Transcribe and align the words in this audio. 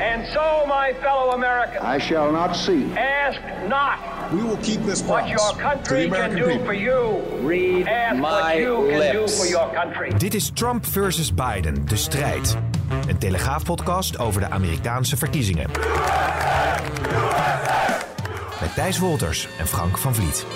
And 0.00 0.26
so, 0.32 0.64
my 0.66 0.92
fellow 1.02 1.30
Americans, 1.32 1.82
I 1.82 1.98
shall 1.98 2.32
not 2.32 2.56
see. 2.56 2.84
ask 2.96 3.40
not 3.68 3.98
We 4.32 4.42
will 4.42 4.56
keep 4.62 4.84
this 4.84 5.02
what 5.02 5.22
promise 5.24 5.30
your 5.30 5.50
to 5.50 5.56
the 5.56 5.62
country 5.62 6.08
can 6.10 6.34
do 6.34 6.44
people. 6.46 6.64
for 6.64 6.74
you. 6.74 7.22
Read 7.48 7.86
Ask 7.86 8.20
what 8.22 8.42
my 8.42 8.54
you 8.54 8.74
can 8.88 9.12
do 9.12 9.18
lips. 9.20 9.38
for 9.38 9.46
your 9.46 9.70
country. 9.74 10.12
Dit 10.18 10.34
is 10.34 10.50
Trump 10.50 10.86
versus 10.86 11.34
Biden, 11.34 11.86
de 11.86 11.96
strijd. 11.96 12.56
Een 13.08 13.18
telegraafpodcast 13.18 14.18
over 14.18 14.40
de 14.40 14.50
Amerikaanse 14.50 15.16
verkiezingen. 15.16 15.70
Met 18.60 18.74
Thijs 18.74 18.98
Wolters 18.98 19.48
en 19.58 19.66
Frank 19.66 19.98
van 19.98 20.14
Vliet. 20.14 20.46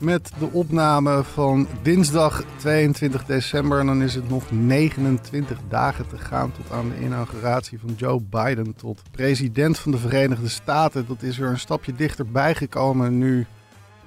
Met 0.00 0.32
de 0.38 0.50
opname 0.52 1.24
van 1.24 1.66
dinsdag 1.82 2.44
22 2.56 3.24
december. 3.24 3.78
En 3.78 3.86
dan 3.86 4.02
is 4.02 4.14
het 4.14 4.28
nog 4.28 4.50
29 4.50 5.58
dagen 5.68 6.08
te 6.08 6.18
gaan 6.18 6.52
tot 6.52 6.70
aan 6.70 6.88
de 6.88 7.00
inauguratie 7.00 7.78
van 7.78 7.94
Joe 7.96 8.20
Biden 8.20 8.74
tot 8.74 9.02
president 9.10 9.78
van 9.78 9.92
de 9.92 9.98
Verenigde 9.98 10.48
Staten. 10.48 11.06
Dat 11.06 11.22
is 11.22 11.38
er 11.38 11.48
een 11.48 11.58
stapje 11.58 11.94
dichterbij 11.94 12.54
gekomen 12.54 13.18
nu 13.18 13.46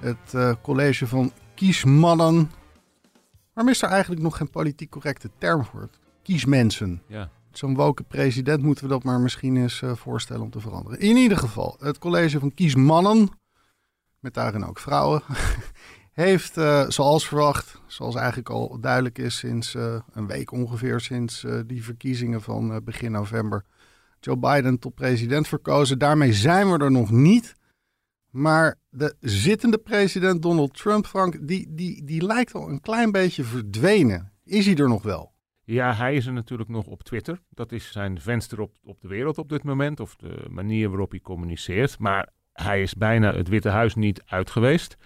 het 0.00 0.34
eh, 0.34 0.52
college 0.62 1.06
van 1.06 1.32
kiesmannen. 1.54 2.50
Waarom 3.52 3.72
is 3.72 3.82
er 3.82 3.88
eigenlijk 3.88 4.22
nog 4.22 4.36
geen 4.36 4.50
politiek 4.50 4.90
correcte 4.90 5.30
term 5.38 5.64
voor? 5.64 5.88
Kiesmensen. 6.22 7.02
Ja. 7.06 7.30
Zo'n 7.52 7.74
woke 7.74 8.02
president 8.02 8.62
moeten 8.62 8.84
we 8.84 8.90
dat 8.90 9.04
maar 9.04 9.20
misschien 9.20 9.56
eens 9.56 9.82
eh, 9.82 9.92
voorstellen 9.94 10.42
om 10.42 10.50
te 10.50 10.60
veranderen. 10.60 11.00
In 11.00 11.16
ieder 11.16 11.38
geval, 11.38 11.76
het 11.80 11.98
college 11.98 12.38
van 12.38 12.54
kiesmannen, 12.54 13.28
met 14.24 14.34
daarin 14.34 14.64
ook 14.64 14.78
vrouwen, 14.78 15.22
heeft 16.12 16.56
eh, 16.56 16.88
zoals 16.88 17.28
verwacht, 17.28 17.80
zoals 17.86 18.14
eigenlijk 18.14 18.48
al 18.48 18.80
duidelijk 18.80 19.18
is 19.18 19.38
sinds 19.38 19.74
eh, 19.74 20.00
een 20.12 20.26
week 20.26 20.52
ongeveer, 20.52 21.00
sinds 21.00 21.44
eh, 21.44 21.60
die 21.66 21.84
verkiezingen 21.84 22.42
van 22.42 22.84
begin 22.84 23.12
november, 23.12 23.64
Joe 24.20 24.36
Biden 24.38 24.78
tot 24.78 24.94
president 24.94 25.48
verkozen. 25.48 25.98
Daarmee 25.98 26.32
zijn 26.32 26.70
we 26.70 26.78
er 26.78 26.90
nog 26.90 27.10
niet. 27.10 27.54
Maar 28.30 28.78
de 28.90 29.16
zittende 29.20 29.78
president 29.78 30.42
Donald 30.42 30.74
Trump, 30.74 31.06
Frank, 31.06 31.48
die, 31.48 31.74
die, 31.74 32.04
die 32.04 32.26
lijkt 32.26 32.54
al 32.54 32.68
een 32.68 32.80
klein 32.80 33.12
beetje 33.12 33.44
verdwenen. 33.44 34.32
Is 34.44 34.66
hij 34.66 34.76
er 34.76 34.88
nog 34.88 35.02
wel? 35.02 35.32
Ja, 35.64 35.94
hij 35.94 36.14
is 36.14 36.26
er 36.26 36.32
natuurlijk 36.32 36.68
nog 36.68 36.86
op 36.86 37.02
Twitter. 37.02 37.40
Dat 37.50 37.72
is 37.72 37.92
zijn 37.92 38.20
venster 38.20 38.60
op, 38.60 38.76
op 38.82 39.00
de 39.00 39.08
wereld 39.08 39.38
op 39.38 39.48
dit 39.48 39.62
moment, 39.62 40.00
of 40.00 40.16
de 40.16 40.46
manier 40.50 40.88
waarop 40.88 41.10
hij 41.10 41.20
communiceert. 41.20 41.98
Maar 41.98 42.28
hij 42.54 42.82
is 42.82 42.94
bijna 42.94 43.34
het 43.34 43.48
Witte 43.48 43.68
Huis 43.68 43.94
niet 43.94 44.22
uit 44.26 44.50
geweest. 44.50 44.96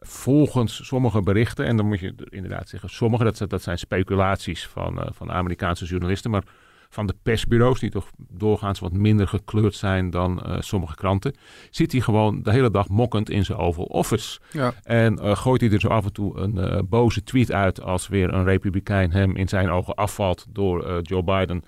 Volgens 0.00 0.86
sommige 0.86 1.22
berichten, 1.22 1.66
en 1.66 1.76
dan 1.76 1.86
moet 1.86 2.00
je 2.00 2.12
er 2.16 2.32
inderdaad 2.32 2.68
zeggen, 2.68 2.88
sommige, 2.90 3.24
dat, 3.24 3.36
zijn- 3.36 3.48
dat 3.48 3.62
zijn 3.62 3.78
speculaties 3.78 4.66
van, 4.66 5.00
eh, 5.02 5.08
van 5.12 5.32
Amerikaanse 5.32 5.84
journalisten, 5.84 6.30
maar 6.30 6.42
van 6.90 7.06
de 7.06 7.14
persbureaus, 7.22 7.80
die 7.80 7.90
toch 7.90 8.10
doorgaans 8.16 8.78
wat 8.78 8.92
minder 8.92 9.28
gekleurd 9.28 9.74
zijn 9.74 10.10
dan 10.10 10.42
eh, 10.42 10.56
sommige 10.60 10.94
kranten, 10.94 11.34
zit 11.70 11.92
hij 11.92 12.00
gewoon 12.00 12.42
de 12.42 12.50
hele 12.50 12.70
dag 12.70 12.88
mokkend 12.88 13.30
in 13.30 13.44
zijn 13.44 13.58
Oval 13.58 13.84
Office. 13.84 14.38
Ja. 14.52 14.72
En 14.82 15.18
eh, 15.18 15.36
gooit 15.36 15.60
hij 15.60 15.70
er 15.70 15.80
zo 15.80 15.88
af 15.88 16.04
en 16.04 16.12
toe 16.12 16.38
een 16.38 16.86
boze 16.88 17.22
tweet 17.22 17.52
uit 17.52 17.82
als 17.82 18.08
weer 18.08 18.34
een 18.34 18.44
republikein 18.44 19.12
hem 19.12 19.36
in 19.36 19.48
zijn 19.48 19.68
ogen 19.70 19.94
afvalt 19.94 20.46
door 20.48 21.00
Joe 21.02 21.22
Biden 21.24 21.62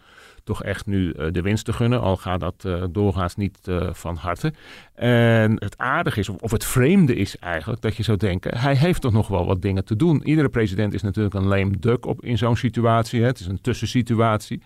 toch 0.51 0.63
echt 0.63 0.87
nu 0.87 1.11
eh, 1.11 1.27
de 1.33 1.43
winst 1.43 1.65
te 1.65 1.73
gunnen. 1.73 2.01
Al 2.01 2.17
gaat 2.17 2.41
dat 2.41 2.65
eh, 2.65 2.85
doorgaans 2.91 3.37
niet 3.37 3.69
eh, 3.69 3.89
van 3.93 4.17
harte. 4.17 4.53
En 4.95 5.53
het 5.53 5.79
aardige 5.79 6.21
is, 6.21 6.29
of, 6.29 6.51
het 6.51 6.65
vreemde 6.65 7.15
is 7.15 7.39
eigenlijk, 7.39 7.83
dat 7.83 7.97
je 7.97 8.03
zou 8.03 8.19
denken, 8.19 8.59
hij 8.59 8.77
heeft 8.77 9.01
toch 9.01 9.13
nog 9.13 9.29
wel 9.29 9.47
wat 9.47 9.63
dingen 9.63 9.85
te 9.85 9.97
doen. 9.97 10.23
Iedere 10.23 10.49
president 10.49 10.95
is 10.95 11.03
natuurlijk 11.03 11.35
een 11.35 11.47
lame 11.47 11.77
duck 11.79 12.07
op, 12.07 12.25
in 12.25 12.39
zo'n 12.39 12.57
situatie. 12.57 13.21
Hè. 13.21 13.27
Het 13.27 13.41
is 13.41 13.47
een 13.47 13.61
tussensituatie. 13.61 14.63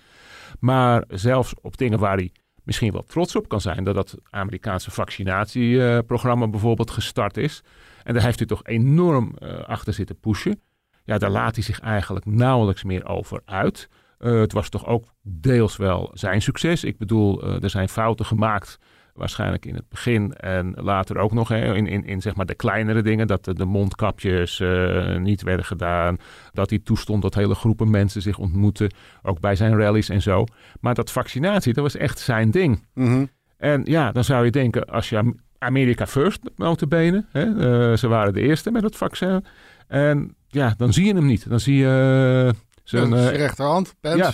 Maar 0.61 1.05
zelfs 1.09 1.55
op 1.61 1.77
dingen 1.77 1.99
waar 1.99 2.17
hij 2.17 2.33
misschien 2.63 2.93
wel 2.93 3.05
trots 3.05 3.37
op 3.37 3.49
kan 3.49 3.61
zijn, 3.61 3.85
dat 3.85 3.95
dat 3.95 4.17
Amerikaanse 4.31 4.91
vaccinatieprogramma 4.91 6.49
bijvoorbeeld 6.49 6.91
gestart 6.91 7.37
is. 7.37 7.63
En 8.05 8.15
daar 8.15 8.23
heeft 8.23 8.39
hij 8.39 8.49
toch 8.49 8.65
enorm 8.65 9.35
achter 9.67 9.93
zitten 9.93 10.21
pushen. 10.21 10.61
Ja, 11.05 11.19
daar 11.19 11.31
laat 11.31 11.55
hij 11.55 11.65
zich 11.65 11.81
eigenlijk 11.81 12.27
nauwelijks 12.27 12.85
meer 12.85 13.07
over 13.07 13.41
uit. 13.45 13.89
Eh, 14.19 14.41
het 14.41 14.53
was 14.53 14.69
toch 14.69 14.87
ook 14.87 15.05
deels 15.23 15.77
wel 15.77 16.11
zijn 16.15 16.43
succes. 16.43 16.85
Ik 16.85 16.99
bedoel, 16.99 17.43
eh, 17.43 17.63
er 17.63 17.71
zijn 17.71 17.89
fouten 17.89 18.25
gemaakt. 18.27 18.79
Waarschijnlijk 19.15 19.67
in 19.67 19.75
het 19.75 19.89
begin 19.89 20.33
en 20.33 20.73
later 20.77 21.19
ook 21.19 21.33
nog 21.33 21.49
hè, 21.49 21.75
in, 21.75 21.87
in, 21.87 22.05
in 22.05 22.23
zeg 22.23 22.35
maar 22.35 22.47
de 22.47 22.55
kleinere 22.55 23.03
dingen. 23.03 23.27
Dat 23.27 23.45
de, 23.45 23.55
de 23.55 23.65
mondkapjes 23.65 24.61
eh, 24.61 25.17
niet 25.17 25.43
werden 25.43 25.65
gedaan. 25.65 26.17
Dat 26.53 26.71
hij 26.71 26.79
toestond 26.79 27.23
dat 27.23 27.35
hele 27.35 27.55
groepen 27.55 27.91
mensen 27.91 28.23
zich 28.23 28.39
ontmoeten. 28.39 28.95
Ook 29.23 29.41
bij 29.41 29.57
zijn 29.57 29.77
rallies 29.79 30.09
en 30.09 30.23
zo. 30.23 30.45
Maar 30.81 30.95
dat 30.95 31.11
vaccinatie, 31.13 31.73
dat 31.73 31.83
was 31.83 31.97
echt 31.97 32.19
zijn 32.19 32.51
ding. 32.51 32.87
Mhm. 32.95 33.25
En 33.57 33.83
ja, 33.85 34.13
dan 34.13 34.25
zou 34.25 34.45
je 34.45 34.51
denken, 34.51 34.85
als 34.85 35.09
je 35.09 35.17
Am- 35.19 35.41
America 35.59 36.07
first, 36.07 36.41
notabene. 36.57 37.25
Hè, 37.33 37.97
ze 37.97 38.09
waren 38.09 38.33
de 38.33 38.41
eerste 38.41 38.71
met 38.71 38.83
het 38.83 38.97
vaccin. 38.97 39.45
En 39.89 40.37
ja, 40.49 40.75
dan 40.77 40.93
zie 40.93 41.07
je 41.07 41.15
hem 41.15 41.27
niet. 41.27 41.49
Dan 41.49 41.61
zie 41.61 41.77
je 41.77 42.55
zijn, 42.85 43.09
Ja, 43.09 43.17
eh, 43.17 43.23
zijn 43.23 43.37
rechterhand, 43.37 43.95
Pence. 44.01 44.19
ja. 44.19 44.33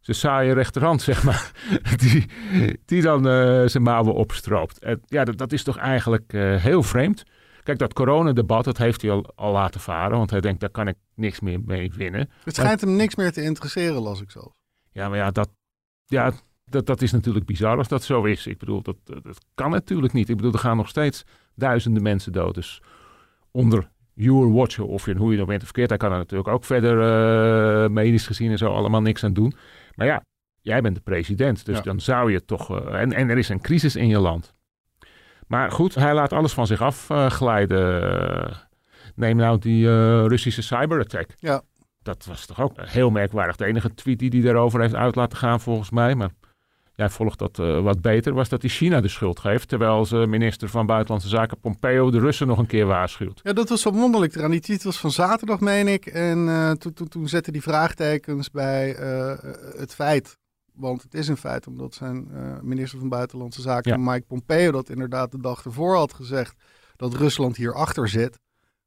zijn 0.00 0.16
saaie 0.16 0.52
rechterhand, 0.52 1.02
zeg 1.02 1.24
maar. 1.24 1.52
die, 2.02 2.26
die 2.84 3.02
dan 3.02 3.28
eh, 3.28 3.66
zijn 3.66 3.82
mouwen 3.82 4.14
opstroopt. 4.14 4.78
En 4.78 5.00
ja, 5.06 5.24
dat, 5.24 5.38
dat 5.38 5.52
is 5.52 5.62
toch 5.62 5.76
eigenlijk 5.76 6.32
eh, 6.32 6.56
heel 6.56 6.82
vreemd. 6.82 7.22
Kijk, 7.62 7.78
dat 7.78 7.92
coronadebat, 7.92 8.64
dat 8.64 8.78
heeft 8.78 9.02
hij 9.02 9.10
al, 9.10 9.32
al 9.34 9.52
laten 9.52 9.80
varen. 9.80 10.18
Want 10.18 10.30
hij 10.30 10.40
denkt, 10.40 10.60
daar 10.60 10.70
kan 10.70 10.88
ik 10.88 10.96
niks 11.14 11.40
meer 11.40 11.60
mee 11.64 11.92
winnen. 11.92 12.30
Het 12.44 12.54
schijnt 12.54 12.80
hem 12.80 12.96
niks 12.96 13.14
meer 13.14 13.32
te 13.32 13.42
interesseren, 13.42 14.02
las 14.02 14.20
ik 14.20 14.30
zelf. 14.30 14.52
Ja, 14.92 15.08
maar 15.08 15.18
ja, 15.18 15.30
dat, 15.30 15.48
ja, 16.04 16.32
dat, 16.64 16.86
dat 16.86 17.02
is 17.02 17.12
natuurlijk 17.12 17.46
bizar 17.46 17.76
als 17.78 17.88
dat 17.88 18.02
zo 18.02 18.24
is. 18.24 18.46
Ik 18.46 18.58
bedoel, 18.58 18.82
dat 18.82 18.96
dat 19.04 19.38
kan 19.54 19.70
natuurlijk 19.70 20.12
niet. 20.12 20.28
Ik 20.28 20.36
bedoel, 20.36 20.52
er 20.52 20.58
gaan 20.58 20.76
nog 20.76 20.88
steeds 20.88 21.24
duizenden 21.54 22.02
mensen 22.02 22.32
dood. 22.32 22.54
Dus 22.54 22.82
onder 23.50 23.90
your 24.18 24.52
watch, 24.52 24.78
of 24.78 25.06
je, 25.06 25.14
hoe 25.16 25.30
je 25.30 25.36
nou 25.36 25.48
bent 25.48 25.58
of 25.60 25.64
verkeerd, 25.66 25.88
daar 25.88 25.98
kan 25.98 26.12
er 26.12 26.18
natuurlijk 26.18 26.48
ook 26.48 26.64
verder 26.64 27.00
eh, 27.82 27.88
medisch 27.90 28.26
gezien 28.26 28.50
en 28.50 28.58
zo 28.58 28.72
allemaal 28.72 29.02
niks 29.02 29.24
aan 29.24 29.32
doen. 29.32 29.52
Maar 29.94 30.06
ja, 30.06 30.22
jij 30.60 30.80
bent 30.80 30.94
de 30.94 31.00
president, 31.00 31.64
dus 31.66 31.76
Ja. 31.76 31.82
dan 31.82 32.00
zou 32.00 32.32
je 32.32 32.44
toch... 32.44 32.78
eh, 32.80 33.00
en, 33.00 33.12
en 33.12 33.28
er 33.30 33.38
is 33.38 33.48
een 33.48 33.60
crisis 33.60 33.96
in 33.96 34.08
je 34.08 34.18
land. 34.18 34.54
Maar 35.46 35.70
goed, 35.70 35.94
hij 35.94 36.14
laat 36.14 36.32
alles 36.32 36.52
van 36.52 36.66
zich 36.66 36.80
afglijden. 36.82 38.56
neem 39.14 39.36
nou 39.36 39.58
die 39.58 39.86
eh, 39.88 40.24
Russische 40.26 40.62
cyberattack. 40.62 41.28
Ja. 41.38 41.62
Dat 42.02 42.24
was 42.26 42.46
toch 42.46 42.60
ook 42.60 42.72
heel 42.76 43.10
merkwaardig. 43.10 43.56
De 43.56 43.64
enige 43.64 43.94
tweet 43.94 44.18
die 44.18 44.30
hij 44.30 44.40
daarover 44.40 44.80
heeft 44.80 44.94
uit 44.94 45.14
laten 45.14 45.38
gaan, 45.38 45.60
volgens 45.60 45.90
mij. 45.90 46.14
Maar 46.14 46.30
jij 46.96 47.10
volgt 47.10 47.38
dat 47.38 47.58
eh, 47.58 47.82
wat 47.82 48.00
beter. 48.00 48.34
Was 48.34 48.48
dat 48.48 48.60
hij 48.60 48.70
China 48.70 49.00
de 49.00 49.08
schuld 49.08 49.38
geeft. 49.38 49.68
Terwijl 49.68 50.04
zijn 50.04 50.30
minister 50.30 50.68
van 50.68 50.86
Buitenlandse 50.86 51.28
Zaken 51.28 51.58
Pompeo 51.60 52.10
de 52.10 52.18
Russen 52.18 52.46
nog 52.46 52.58
een 52.58 52.66
keer 52.66 52.86
waarschuwt. 52.86 53.40
Ja, 53.42 53.52
dat 53.52 53.68
was 53.68 53.80
zo 53.80 53.92
wonderlijk 53.92 54.34
eraan. 54.34 54.50
Die 54.50 54.60
tweet 54.60 54.82
was 54.82 54.98
van 54.98 55.10
zaterdag, 55.10 55.60
meen 55.60 55.88
ik. 55.88 56.06
En 56.06 56.48
eh, 56.48 56.70
toen, 56.70 56.92
toen, 56.92 57.08
toen 57.08 57.28
zette 57.28 57.52
die 57.52 57.62
vraagtekens 57.62 58.50
bij 58.50 58.94
eh, 58.94 59.34
het 59.76 59.94
feit. 59.94 60.38
Want 60.72 61.02
het 61.02 61.14
is 61.14 61.28
een 61.28 61.36
feit, 61.36 61.66
omdat 61.66 61.94
zijn 61.94 62.28
minister 62.62 62.98
van 62.98 63.08
Buitenlandse 63.08 63.60
Zaken, 63.60 63.90
Ja. 63.90 64.12
Mike 64.12 64.26
Pompeo, 64.26 64.70
dat 64.70 64.88
inderdaad 64.88 65.30
de 65.30 65.40
dag 65.40 65.64
ervoor 65.64 65.96
had 65.96 66.12
gezegd 66.12 66.54
dat 66.96 67.14
Rusland 67.14 67.56
hierachter 67.56 68.08
zit. 68.08 68.38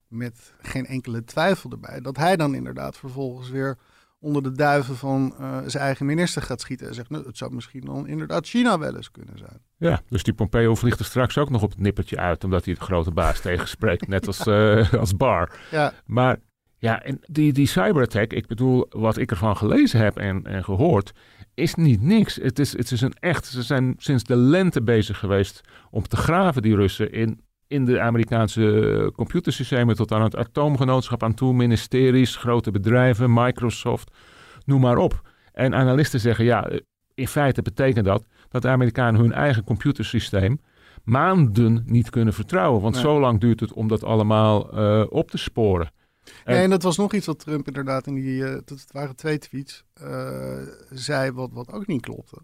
Met 0.08 0.54
geen 0.62 0.86
enkele 0.86 1.24
twijfel 1.24 1.72
erbij. 1.72 2.00
Dat 2.02 2.18
hij 2.18 2.36
dan 2.36 2.56
inderdaad 2.56 2.98
vervolgens 2.98 3.50
weer 3.50 3.78
onder 4.20 4.44
de 4.44 4.52
duiven 4.52 4.96
van 4.96 5.36
eh, 5.40 5.58
zijn 5.66 5.84
eigen 5.84 6.06
minister 6.06 6.42
gaat 6.42 6.62
schieten. 6.62 6.88
En 6.88 6.94
zegt, 6.94 7.10
nou, 7.10 7.26
het 7.26 7.38
zou 7.38 7.54
misschien 7.54 7.86
dan 7.86 8.08
inderdaad 8.08 8.48
China 8.48 8.80
wel 8.80 8.96
eens 8.96 9.12
kunnen 9.12 9.38
zijn. 9.38 9.62
Ja, 9.78 10.02
dus 10.10 10.24
die 10.24 10.34
Pompeo 10.34 10.76
vliegt 10.76 11.00
er 11.00 11.06
straks 11.06 11.38
ook 11.38 11.50
nog 11.50 11.64
op 11.64 11.70
het 11.70 11.80
nippertje 11.80 12.18
uit. 12.18 12.44
Omdat 12.44 12.66
hij 12.66 12.74
de 12.74 12.80
grote 12.80 13.12
baas 13.12 13.40
tegenspreekt. 13.50 14.08
Net 14.08 14.28
als, 14.28 14.48
eh, 14.48 14.94
als 14.94 15.16
Bar. 15.16 15.60
Ja, 15.72 15.94
Maar 16.06 16.38
ja, 16.78 17.04
en 17.04 17.20
die, 17.26 17.54
die 17.54 17.68
cyberattack, 17.68 18.34
ik 18.34 18.48
bedoel, 18.48 18.86
wat 18.90 19.18
ik 19.18 19.32
ervan 19.32 19.58
gelezen 19.58 20.00
heb 20.00 20.18
en, 20.18 20.46
en 20.46 20.64
gehoord, 20.64 21.12
is 21.54 21.76
niet 21.76 22.02
niks. 22.02 22.36
Het 22.36 22.60
is, 22.60 22.78
het 22.78 22.92
is 22.92 23.02
een 23.02 23.14
echt, 23.20 23.46
ze 23.46 23.64
zijn 23.64 23.94
sinds 23.98 24.24
de 24.24 24.36
lente 24.36 24.82
bezig 24.82 25.20
geweest 25.20 25.62
om 25.92 26.08
te 26.08 26.16
graven, 26.16 26.62
die 26.62 26.76
Russen, 26.76 27.12
in, 27.12 27.42
in 27.70 27.86
de 27.86 28.00
Amerikaanse 28.00 28.82
eh, 28.82 29.08
computersystemen 29.12 29.96
tot 29.96 30.12
aan 30.12 30.22
het 30.24 30.36
atoomgenootschap 30.36 31.24
aan 31.24 31.34
toe, 31.34 31.54
ministeries, 31.54 32.36
grote 32.36 32.72
bedrijven, 32.72 33.34
Microsoft, 33.34 34.12
noem 34.66 34.82
maar 34.82 34.98
op. 34.98 35.22
En 35.54 35.76
analisten 35.76 36.20
zeggen, 36.20 36.46
ja, 36.46 36.68
eh, 36.68 36.80
in 37.14 37.28
feite 37.28 37.62
betekent 37.62 38.06
dat 38.06 38.24
dat 38.50 38.62
de 38.62 38.68
Amerikanen 38.68 39.22
hun 39.22 39.32
eigen 39.34 39.64
computersysteem 39.64 40.60
maanden 41.04 41.84
niet 41.86 42.10
kunnen 42.10 42.34
vertrouwen. 42.34 42.82
Want 42.82 42.94
Nee. 42.94 43.04
zo 43.04 43.20
lang 43.20 43.40
duurt 43.40 43.60
het 43.60 43.74
om 43.74 43.88
dat 43.88 44.04
allemaal 44.04 44.72
eh, 44.72 45.06
op 45.10 45.32
te 45.32 45.38
sporen. 45.38 45.92
En- 46.44 46.58
en 46.58 46.70
dat 46.70 46.84
was 46.84 46.98
nog 46.98 47.14
iets 47.14 47.26
wat 47.26 47.40
Trump 47.40 47.68
inderdaad 47.68 48.08
in 48.08 48.14
die, 48.14 48.42
dat 48.44 48.70
het 48.70 48.90
waren 48.92 49.16
twee 49.16 49.38
tweets, 49.38 49.84
zei 50.90 51.32
wat, 51.32 51.50
wat 51.54 51.72
ook 51.72 51.88
niet 51.88 52.02
klopte. 52.02 52.38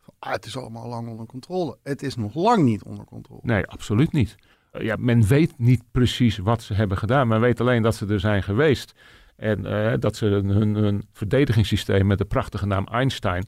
Van, 0.00 0.14
ah, 0.18 0.32
het 0.32 0.46
is 0.46 0.56
allemaal 0.56 0.88
lang 0.88 1.08
onder 1.08 1.26
controle. 1.26 1.78
Het 1.82 2.02
is 2.02 2.16
nog 2.16 2.34
lang 2.34 2.62
niet 2.64 2.82
onder 2.82 3.04
controle. 3.04 3.40
Nee, 3.42 3.66
absoluut 3.66 4.12
niet. 4.12 4.36
Eh, 4.74 4.84
ja, 4.84 4.96
men 4.98 5.26
weet 5.26 5.58
niet 5.58 5.82
precies 5.90 6.38
wat 6.38 6.62
ze 6.62 6.74
hebben 6.74 6.98
gedaan. 6.98 7.28
Men 7.28 7.40
weet 7.40 7.60
alleen 7.60 7.82
dat 7.82 7.94
ze 7.94 8.06
er 8.06 8.20
zijn 8.20 8.42
geweest. 8.42 8.94
En 9.36 9.66
eh, 9.66 9.92
dat 9.98 10.16
ze 10.16 10.26
hun, 10.26 11.02
verdedigingssysteem 11.12 12.06
met 12.06 12.18
de 12.18 12.24
prachtige 12.24 12.66
naam 12.66 12.86
Einstein... 12.86 13.46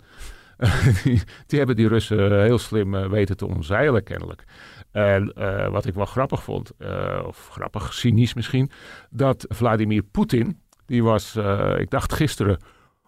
die, 1.05 1.23
die 1.46 1.58
hebben 1.58 1.76
die 1.76 1.88
Russen 1.88 2.43
heel 2.43 2.58
slim 2.58 2.94
eh, 2.94 3.08
weten 3.08 3.37
te 3.37 3.46
omzeilen 3.46 4.02
kennelijk. 4.02 4.44
En 4.96 5.32
eh, 5.32 5.69
wat 5.69 5.87
ik 5.87 5.94
wel 5.94 6.05
grappig 6.05 6.43
vond, 6.43 6.70
eh, 6.78 7.23
of 7.26 7.49
grappig, 7.52 7.94
cynisch 7.94 8.34
misschien... 8.34 8.70
dat 9.11 9.44
Vladimir 9.49 10.02
Poetin, 10.02 10.61
die 10.87 11.02
was, 11.02 11.37
eh, 11.37 11.75
ik 11.79 11.90
dacht 11.90 12.12
gisteren... 12.12 12.58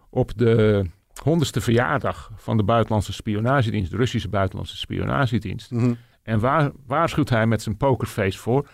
op 0.09 0.31
de 0.35 0.85
honderdste 1.23 1.61
verjaardag 1.61 2.31
van 2.35 2.57
de 2.57 2.63
buitenlandse 2.63 3.13
spionagedienst... 3.13 3.91
de 3.91 3.97
Russische 3.97 4.29
buitenlandse 4.29 4.77
spionagedienst... 4.77 5.71
Mhm. 5.71 5.93
En 6.29 6.39
waar 6.39 6.71
waarschuwt 6.85 7.29
hij 7.29 7.45
met 7.45 7.61
zijn 7.61 7.77
pokerface 7.77 8.37
voor? 8.39 8.67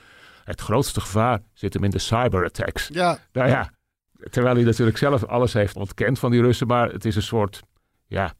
Het 0.43 0.61
grootste 0.61 1.01
gevaar 1.01 1.41
zit 1.53 1.73
hem 1.73 1.83
in 1.83 1.89
de 1.89 1.99
cyberattacks. 1.99 2.87
Ja, 2.87 3.17
Nou 3.31 3.49
ja, 3.49 3.71
terwijl 4.29 4.55
hij 4.55 4.63
natuurlijk 4.63 4.97
zelf 4.97 5.23
alles 5.23 5.53
heeft 5.53 5.75
ontkend 5.75 6.19
van 6.19 6.31
die 6.31 6.41
Russen, 6.41 6.67
maar 6.67 6.91
het 6.91 7.05
is 7.05 7.15
een 7.15 7.21
soort, 7.21 7.61
ja, 8.07 8.33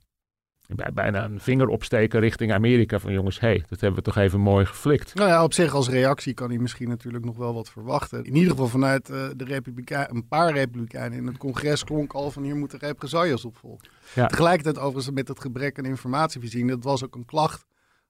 bij- 0.76 0.92
bijna 0.94 1.24
een 1.24 1.40
vinger 1.40 1.68
opsteken 1.68 2.20
richting 2.20 2.54
Amerika 2.54 3.00
van 3.00 3.14
jongens, 3.14 3.40
hé, 3.40 3.48
hey, 3.48 3.64
dat 3.68 3.80
hebben 3.80 4.00
we 4.00 4.06
toch 4.06 4.18
even 4.24 4.40
mooi 4.40 4.66
geflikt. 4.66 5.16
nou 5.16 5.30
ja, 5.30 5.44
op 5.44 5.54
zich 5.54 5.74
als 5.74 5.90
reactie 5.90 6.34
kan 6.34 6.50
hij 6.50 6.58
misschien 6.60 6.90
natuurlijk 6.90 7.26
nog 7.26 7.38
wel 7.38 7.54
wat 7.54 7.70
verwachten. 7.70 8.24
In 8.24 8.36
ieder 8.36 8.52
geval 8.52 8.68
vanuit 8.68 9.10
eh, 9.10 9.28
de 9.36 9.44
Republikein, 9.46 10.08
een 10.10 10.28
paar 10.28 10.54
Republikeinen 10.54 11.18
in 11.18 11.28
het 11.28 11.38
congres 11.38 11.84
klonk 11.84 12.14
al 12.14 12.32
van 12.32 12.44
hier 12.44 12.56
moeten 12.56 12.80
represailles 12.80 13.46
op 13.46 13.58
volgen. 13.58 13.88
Ja. 14.14 14.28
Tegelijkertijd 14.28 14.78
overigens 14.78 15.16
met 15.16 15.28
het 15.28 15.40
gebrek 15.40 15.78
aan 15.78 15.86
informatievoorziening, 15.86 16.72
dat 16.72 16.84
was 16.84 17.04
ook 17.04 17.16
een 17.16 17.26
klacht 17.26 17.66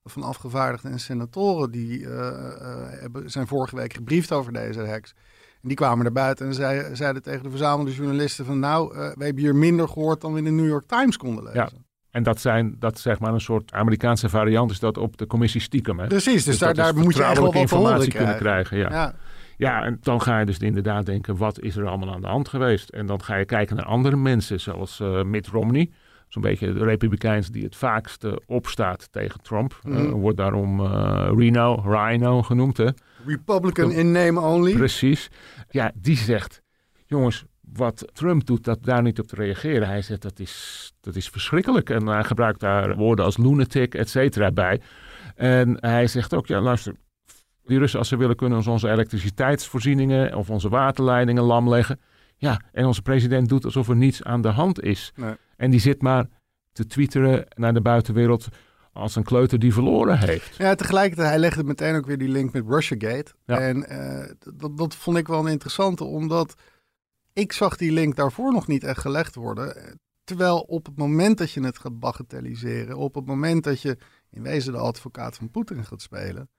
van 0.09 0.23
afgevaardigden 0.23 0.91
en 0.91 0.99
senatoren 0.99 1.71
die 1.71 2.05
eh, 2.05 2.27
eh, 2.27 2.99
hebben, 2.99 3.31
zijn 3.31 3.47
vorige 3.47 3.75
week 3.75 3.93
gebriefd 3.93 4.31
over 4.31 4.53
deze 4.53 4.85
hacks. 4.85 5.13
En 5.61 5.67
die 5.67 5.77
kwamen 5.77 6.03
naar 6.03 6.13
buiten 6.13 6.45
en 6.45 6.53
zei- 6.53 6.95
zeiden 6.95 7.21
tegen 7.21 7.43
de 7.43 7.49
verzamelde 7.49 7.93
journalisten 7.93 8.45
van 8.45 8.59
nou, 8.59 8.93
eh, 8.93 8.99
we 8.99 9.23
hebben 9.23 9.43
hier 9.43 9.55
minder 9.55 9.87
gehoord 9.87 10.21
dan 10.21 10.31
we 10.31 10.37
in 10.37 10.43
de 10.43 10.51
New 10.51 10.67
York 10.67 10.87
Times 10.87 11.17
konden 11.17 11.43
lezen. 11.43 11.85
En 12.11 12.23
dat 12.23 12.39
zijn, 12.39 12.75
dat 12.79 12.99
zeg 12.99 13.19
maar 13.19 13.33
een 13.33 13.41
soort 13.41 13.71
Amerikaanse 13.71 14.29
variant 14.29 14.71
is 14.71 14.79
dat 14.79 14.97
op 14.97 15.17
de 15.17 15.27
commissie 15.27 15.61
stiekem. 15.61 15.99
Hè? 15.99 16.07
Precies, 16.07 16.43
dus, 16.43 16.57
daar, 16.57 16.69
is 16.69 16.75
daar 16.75 16.95
moet 16.95 17.15
je 17.15 17.23
echt 17.23 17.37
wel 17.37 17.45
wat 17.45 17.55
informatie 17.55 18.11
kunnen 18.11 18.35
krijgen. 18.35 18.65
krijgen. 18.65 18.95
Ja. 18.95 19.01
Ja. 19.01 19.15
Ja, 19.57 19.83
en 19.83 19.97
dan 20.01 20.21
ga 20.21 20.39
je 20.39 20.45
dus 20.45 20.57
inderdaad 20.57 21.05
denken, 21.05 21.37
wat 21.37 21.59
is 21.59 21.75
er 21.75 21.87
allemaal 21.87 22.13
aan 22.13 22.21
de 22.21 22.27
hand 22.27 22.47
geweest? 22.47 22.89
En 22.89 23.05
dan 23.05 23.23
ga 23.23 23.35
je 23.35 23.45
kijken 23.45 23.75
naar 23.75 23.85
andere 23.85 24.15
mensen, 24.15 24.59
zoals 24.59 25.01
Mitt 25.23 25.47
Romney. 25.47 25.91
Zo'n 26.27 26.41
beetje 26.41 26.73
de 26.73 26.83
republikeins 26.83 27.49
die 27.49 27.63
het 27.63 27.75
vaakst 27.75 28.25
opstaat 28.45 29.07
tegen 29.11 29.41
Trump. 29.41 29.79
Eh, 29.83 29.91
Mhm. 29.91 30.09
wordt 30.11 30.37
daarom 30.37 30.79
eh, 30.79 31.31
Reno, 31.37 31.81
Rhino 31.85 32.41
genoemd, 32.41 32.77
hè? 32.77 32.89
Republican 33.25 33.91
in 33.91 34.11
name 34.11 34.39
only. 34.39 34.73
Precies. 34.73 35.29
Ja, 35.69 35.91
die 35.95 36.17
zegt, 36.17 36.61
jongens, 37.05 37.45
wat 37.73 38.05
Trump 38.13 38.45
doet, 38.45 38.63
dat 38.63 38.83
daar 38.83 39.01
niet 39.01 39.19
op 39.19 39.27
te 39.27 39.35
reageren. 39.35 39.87
Hij 39.87 40.01
zegt, 40.01 40.21
dat 40.21 40.39
is, 40.39 40.93
dat 41.01 41.15
is 41.15 41.29
verschrikkelijk. 41.29 41.89
En 41.89 42.07
hij 42.07 42.23
gebruikt 42.23 42.59
daar 42.59 42.95
woorden 42.95 43.25
als 43.25 43.37
lunatic, 43.37 43.93
et 43.95 44.09
cetera, 44.09 44.51
bij. 44.51 44.81
En 45.35 45.77
hij 45.79 46.07
zegt 46.07 46.33
ook, 46.33 46.47
ja, 46.47 46.61
luister, 46.61 46.93
die 47.65 47.79
Russen, 47.79 47.99
als 47.99 48.07
ze 48.07 48.17
willen, 48.17 48.35
kunnen 48.35 48.63
ze 48.63 48.69
onze 48.69 48.89
elektriciteitsvoorzieningen 48.89 50.35
of 50.35 50.49
onze 50.49 50.69
waterleidingen 50.69 51.43
lam 51.43 51.69
leggen. 51.69 51.99
Ja, 52.37 52.61
en 52.71 52.85
onze 52.85 53.01
president 53.01 53.49
doet 53.49 53.65
alsof 53.65 53.89
er 53.89 53.95
niets 53.95 54.23
aan 54.23 54.41
de 54.41 54.47
hand 54.47 54.81
is. 54.81 55.11
Nee. 55.15 55.33
En 55.57 55.71
die 55.71 55.79
zit 55.79 56.01
maar 56.01 56.27
te 56.71 56.85
twitteren 56.87 57.45
naar 57.55 57.73
de 57.73 57.81
buitenwereld 57.81 58.47
als 58.93 59.15
een 59.15 59.23
kleuter 59.23 59.59
die 59.59 59.73
verloren 59.73 60.19
heeft. 60.19 60.55
Ja, 60.55 60.75
tegelijkertijd, 60.75 61.27
hij 61.27 61.39
legde 61.39 61.63
meteen 61.63 61.95
ook 61.95 62.05
weer 62.05 62.17
die 62.17 62.27
link 62.29 62.53
met 62.53 62.63
Russiagate. 62.67 63.33
Ja. 63.45 63.59
En 63.59 63.87
eh, 63.87 64.31
dat, 64.53 64.77
dat 64.77 64.95
vond 64.95 65.17
ik 65.17 65.27
wel 65.27 65.39
een 65.39 65.51
interessante, 65.51 66.03
omdat 66.03 66.53
ik 67.33 67.51
zag 67.51 67.77
die 67.77 67.91
link 67.91 68.15
daarvoor 68.15 68.53
nog 68.53 68.67
niet 68.67 68.83
echt 68.83 68.99
gelegd 68.99 69.35
worden. 69.35 69.99
Terwijl 70.23 70.59
op 70.59 70.85
het 70.85 70.97
moment 70.97 71.37
dat 71.37 71.51
je 71.51 71.61
het 71.61 71.79
gaat 71.79 71.99
bagatelliseren, 71.99 72.97
op 72.97 73.15
het 73.15 73.25
moment 73.25 73.63
dat 73.63 73.81
je 73.81 73.97
in 74.31 74.43
wezen 74.43 74.73
de 74.73 74.79
advocaat 74.79 75.35
van 75.35 75.51
Poetin 75.51 75.85
gaat 75.85 76.01
spelen, 76.01 76.49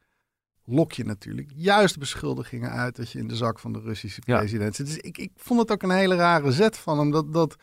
lok 0.64 0.92
je 0.92 1.04
natuurlijk 1.04 1.50
juist 1.54 1.98
beschuldigingen 1.98 2.70
uit 2.70 2.96
dat 2.96 3.10
je 3.10 3.18
in 3.18 3.28
de 3.28 3.36
zak 3.36 3.58
van 3.58 3.72
de 3.72 3.80
Russische 3.80 4.20
Ja. 4.24 4.38
president 4.38 4.74
zit. 4.74 4.86
Dus 4.86 4.96
ik, 4.96 5.18
ik 5.18 5.30
vond 5.36 5.60
het 5.60 5.70
ook 5.70 5.82
een 5.82 5.90
hele 5.90 6.14
rare 6.16 6.52
zet 6.52 6.76
van 6.76 6.98
hem. 6.98 7.10
Dat, 7.10 7.32
dat, 7.32 7.56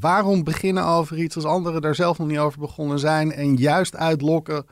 waarom 0.00 0.44
beginnen 0.44 0.84
over 0.86 1.18
iets 1.18 1.36
als 1.36 1.44
anderen 1.44 1.80
daar 1.82 1.94
zelf 1.94 2.18
nog 2.18 2.28
niet 2.28 2.38
over 2.38 2.58
begonnen 2.60 2.98
zijn 2.98 3.32
en 3.32 3.56
juist 3.56 3.96
uitlokken 3.96 4.64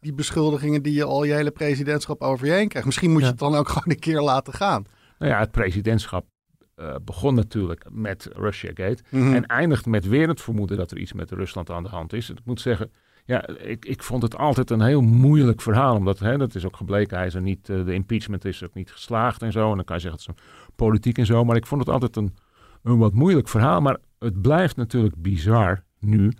die 0.00 0.12
beschuldigingen 0.14 0.82
die 0.82 0.94
je 0.94 1.04
al 1.04 1.24
je 1.24 1.32
hele 1.32 1.50
presidentschap 1.50 2.22
over 2.22 2.46
je 2.46 2.52
heen 2.52 2.68
krijgt. 2.68 2.86
Misschien 2.86 3.10
moet 3.10 3.18
je 3.20 3.24
Ja. 3.24 3.30
het 3.30 3.40
dan 3.40 3.54
ook 3.54 3.68
gewoon 3.74 3.84
een 3.90 3.98
keer 3.98 4.20
laten 4.20 4.52
gaan. 4.52 4.84
Nou 5.18 5.32
ja, 5.32 5.38
het 5.38 5.50
presidentschap 5.50 6.26
eh, 6.74 6.94
begon 7.04 7.34
natuurlijk 7.34 7.84
met 7.90 8.28
Russiagate. 8.32 9.02
Mhm. 9.10 9.34
En 9.34 9.46
eindigt 9.46 9.86
met 9.86 10.06
weer 10.08 10.28
het 10.28 10.40
vermoeden 10.40 10.76
dat 10.76 10.90
er 10.90 10.98
iets 10.98 11.12
met 11.12 11.30
Rusland 11.30 11.70
aan 11.70 11.82
de 11.82 11.88
hand 11.88 12.12
is. 12.12 12.30
Ik 12.30 12.38
moet 12.44 12.60
zeggen, 12.60 12.90
ja, 13.24 13.46
ik, 13.48 13.84
ik 13.84 14.02
vond 14.02 14.22
het 14.22 14.36
altijd 14.36 14.70
een 14.70 14.80
heel 14.80 15.00
moeilijk 15.00 15.60
verhaal. 15.60 15.96
Omdat, 15.96 16.18
hè, 16.18 16.38
dat 16.38 16.54
is 16.54 16.64
ook 16.66 16.76
gebleken, 16.76 17.16
hij 17.16 17.26
is 17.26 17.34
er 17.34 17.42
niet, 17.42 17.68
eh, 17.68 17.84
de 17.84 17.94
impeachment 17.94 18.44
is 18.44 18.64
ook 18.64 18.74
niet 18.74 18.90
geslaagd 18.92 19.42
en 19.42 19.52
zo. 19.52 19.70
En 19.70 19.76
dan 19.76 19.84
kan 19.84 19.96
je 19.96 20.02
zeggen, 20.02 20.20
het 20.20 20.30
is 20.30 20.42
een 20.44 20.72
politiek 20.76 21.18
en 21.18 21.26
zo. 21.26 21.44
Maar 21.44 21.56
ik 21.56 21.66
vond 21.66 21.80
het 21.80 21.90
altijd 21.90 22.16
een, 22.16 22.34
een 22.82 22.98
wat 22.98 23.12
moeilijk 23.14 23.48
verhaal. 23.48 23.80
Maar 23.80 23.98
het 24.24 24.42
blijft 24.42 24.76
natuurlijk 24.76 25.14
bizar 25.16 25.84
nu 26.00 26.32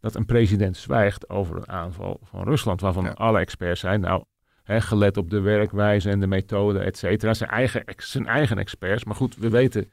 dat 0.00 0.14
een 0.14 0.26
president 0.26 0.76
zwijgt 0.76 1.28
over 1.30 1.56
een 1.56 1.68
aanval 1.68 2.20
van 2.22 2.44
Rusland. 2.44 2.80
Waarvan 2.80 3.04
Ja. 3.04 3.10
alle 3.10 3.38
experts 3.38 3.80
zijn, 3.80 4.00
nou, 4.00 4.24
hè, 4.62 4.80
gelet 4.80 5.16
op 5.16 5.30
de 5.30 5.40
werkwijze 5.40 6.10
en 6.10 6.20
de 6.20 6.26
methode, 6.26 6.78
et 6.78 6.96
cetera. 6.96 7.34
Zijn 7.34 7.50
eigen, 7.50 7.82
zijn 7.96 8.26
eigen 8.26 8.58
experts. 8.58 9.04
Maar 9.04 9.14
goed, 9.14 9.36
we 9.36 9.48
weten, 9.48 9.90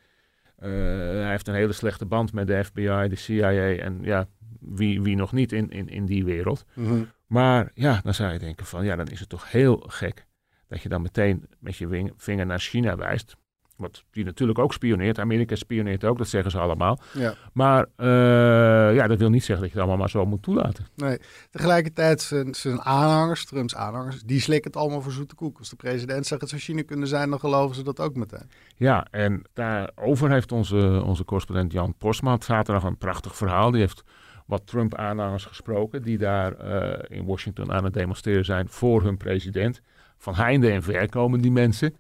eh, 0.55 0.69
hij 0.69 1.29
heeft 1.29 1.47
een 1.47 1.53
hele 1.53 1.73
slechte 1.73 2.05
band 2.05 2.33
met 2.33 2.47
de 2.47 2.63
FBI, 2.63 3.07
de 3.09 3.15
CIA 3.15 3.51
en 3.75 3.99
ja, 4.01 4.27
wie, 4.59 5.01
wie 5.01 5.15
nog 5.15 5.31
niet 5.31 5.51
in, 5.51 5.69
in, 5.69 5.87
in 5.87 6.05
die 6.05 6.25
wereld. 6.25 6.65
Mhm. 6.75 7.03
Maar 7.27 7.71
ja, 7.73 7.99
dan 8.03 8.13
zou 8.13 8.33
je 8.33 8.39
denken 8.39 8.65
van 8.65 8.85
ja, 8.85 8.95
dan 8.95 9.07
is 9.07 9.19
het 9.19 9.29
toch 9.29 9.51
heel 9.51 9.77
gek 9.87 10.25
dat 10.67 10.81
je 10.81 10.89
dan 10.89 11.01
meteen 11.01 11.47
met 11.59 11.75
je 11.75 12.11
vinger 12.17 12.45
naar 12.45 12.59
China 12.59 12.95
wijst. 12.95 13.35
Wat 13.79 14.03
die 14.11 14.25
natuurlijk 14.25 14.59
ook 14.59 14.73
spioneert. 14.73 15.19
Amerika 15.19 15.55
spioneert 15.55 16.03
ook, 16.03 16.17
dat 16.17 16.27
zeggen 16.27 16.51
ze 16.51 16.59
allemaal. 16.59 16.99
Ja. 17.13 17.33
Maar 17.53 17.85
eh, 17.95 18.95
ja, 18.95 19.07
dat 19.07 19.17
wil 19.17 19.29
niet 19.29 19.43
zeggen 19.43 19.65
dat 19.65 19.73
je 19.73 19.79
het 19.79 19.87
allemaal 19.87 19.97
maar 19.97 20.09
zo 20.09 20.25
moet 20.25 20.43
toelaten. 20.43 20.85
Nee. 20.95 21.17
Tegelijkertijd 21.51 22.21
zijn, 22.21 22.53
zijn 22.55 22.81
aanhangers, 22.81 23.45
Trumps 23.45 23.75
aanhangers, 23.75 24.21
die 24.21 24.41
slikken 24.41 24.71
het 24.71 24.79
allemaal 24.79 25.01
voor 25.01 25.11
zoete 25.11 25.35
koek. 25.35 25.57
Als 25.57 25.69
de 25.69 25.75
president 25.75 26.25
zegt 26.25 26.41
het 26.41 26.49
zou 26.49 26.61
China 26.61 26.81
kunnen 26.81 27.07
zijn, 27.07 27.29
dan 27.29 27.39
geloven 27.39 27.75
ze 27.75 27.83
dat 27.83 27.99
ook 27.99 28.15
meteen. 28.15 28.49
Ja, 28.75 29.07
en 29.11 29.41
daarover 29.53 30.31
heeft 30.31 30.51
onze, 30.51 31.01
onze 31.05 31.25
correspondent 31.25 31.71
Jan 31.71 31.95
Posma 31.97 32.37
zaterdag 32.39 32.83
een 32.83 32.97
prachtig 32.97 33.35
verhaal. 33.35 33.71
Die 33.71 33.81
heeft 33.81 34.03
wat 34.45 34.67
Trump-aanhangers 34.67 35.45
gesproken, 35.45 36.01
die 36.01 36.17
daar 36.17 36.53
eh, 36.53 37.17
in 37.17 37.25
Washington 37.25 37.71
aan 37.71 37.83
het 37.83 37.93
demonstreren 37.93 38.45
zijn 38.45 38.69
voor 38.69 39.03
hun 39.03 39.17
president. 39.17 39.81
Van 40.17 40.35
heinde 40.35 40.71
en 40.71 40.83
ver 40.83 41.09
komen 41.09 41.41
die 41.41 41.51
mensen. 41.51 41.95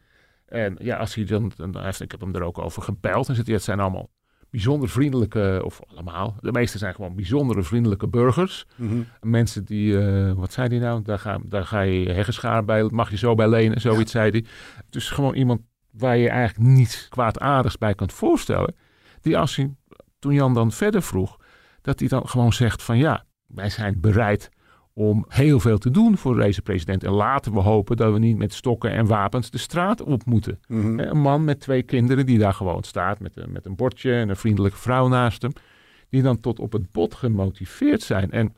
En 0.49 0.77
ja, 0.79 0.97
als 0.97 1.15
hij 1.15 1.25
dan, 1.25 1.51
dan 1.55 1.83
heeft, 1.83 2.01
ik 2.01 2.11
heb 2.11 2.19
hem 2.19 2.35
er 2.35 2.43
ook 2.43 2.57
over 2.57 2.81
gebeld. 2.81 3.29
En 3.29 3.35
zit 3.35 3.45
hij, 3.45 3.55
het 3.55 3.63
zijn 3.63 3.79
allemaal 3.79 4.09
bijzonder 4.49 4.89
vriendelijke, 4.89 5.61
of 5.65 5.81
allemaal, 5.87 6.35
de 6.41 6.51
meeste 6.51 6.77
zijn 6.77 6.95
gewoon 6.95 7.15
bijzondere 7.15 7.63
vriendelijke 7.63 8.07
burgers. 8.07 8.65
Mensen 9.21 9.65
die, 9.65 9.99
eh, 9.99 10.33
wat 10.33 10.53
zei 10.53 10.67
hij 10.67 10.77
nou? 10.77 11.01
Daar 11.01 11.19
ga, 11.19 11.39
daar 11.45 11.65
ga 11.65 11.81
je 11.81 12.11
heggenschaar 12.11 12.65
bij, 12.65 12.83
mag 12.83 13.09
je 13.09 13.17
zo 13.17 13.35
bij 13.35 13.49
lenen, 13.49 13.81
zoiets 13.81 14.11
zei 14.11 14.31
hij. 14.31 14.45
Dus 14.89 15.09
gewoon 15.09 15.33
iemand 15.33 15.61
waar 15.91 16.17
je 16.17 16.29
eigenlijk 16.29 16.69
niets 16.69 17.07
kwaadaardigs 17.07 17.77
bij 17.77 17.95
kunt 17.95 18.13
voorstellen. 18.13 18.75
Die 19.21 19.37
als 19.37 19.55
hij, 19.55 19.75
toen 20.19 20.33
Jan 20.33 20.53
dan 20.53 20.71
verder 20.71 21.01
vroeg, 21.01 21.37
dat 21.81 21.99
hij 21.99 22.07
dan 22.07 22.27
gewoon 22.27 22.53
zegt 22.53 22.83
van 22.83 22.97
ja, 22.97 23.25
wij 23.47 23.69
zijn 23.69 23.99
bereid 23.99 24.49
om 24.99 25.25
heel 25.27 25.59
veel 25.59 25.77
te 25.77 25.91
doen 25.91 26.17
voor 26.17 26.35
deze 26.35 26.61
president. 26.61 27.03
En 27.03 27.11
laten 27.11 27.53
we 27.53 27.59
hopen 27.59 27.97
dat 27.97 28.13
we 28.13 28.19
niet 28.19 28.37
met 28.37 28.53
stokken 28.53 28.91
en 28.91 29.05
wapens 29.05 29.49
de 29.49 29.57
straat 29.57 30.01
op 30.01 30.25
moeten. 30.25 30.59
Mhm. 30.67 30.99
Een 30.99 31.17
man 31.21 31.43
met 31.43 31.59
twee 31.59 31.83
kinderen 31.83 32.25
die 32.25 32.37
daar 32.37 32.53
gewoon 32.53 32.83
staat 32.83 33.19
met, 33.19 33.37
een- 33.37 33.51
met 33.51 33.65
een 33.65 33.75
bordje 33.75 34.13
en 34.13 34.29
een 34.29 34.35
vriendelijke 34.35 34.77
vrouw 34.77 35.07
naast 35.07 35.41
hem. 35.41 35.51
Die 36.09 36.21
dan 36.21 36.39
tot 36.39 36.59
op 36.59 36.71
het 36.71 36.91
bot 36.91 37.15
gemotiveerd 37.15 38.01
zijn. 38.01 38.31
En 38.31 38.53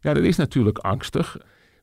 ja, 0.00 0.14
dat 0.14 0.22
is 0.22 0.36
natuurlijk 0.36 0.78
angstig. 0.78 1.36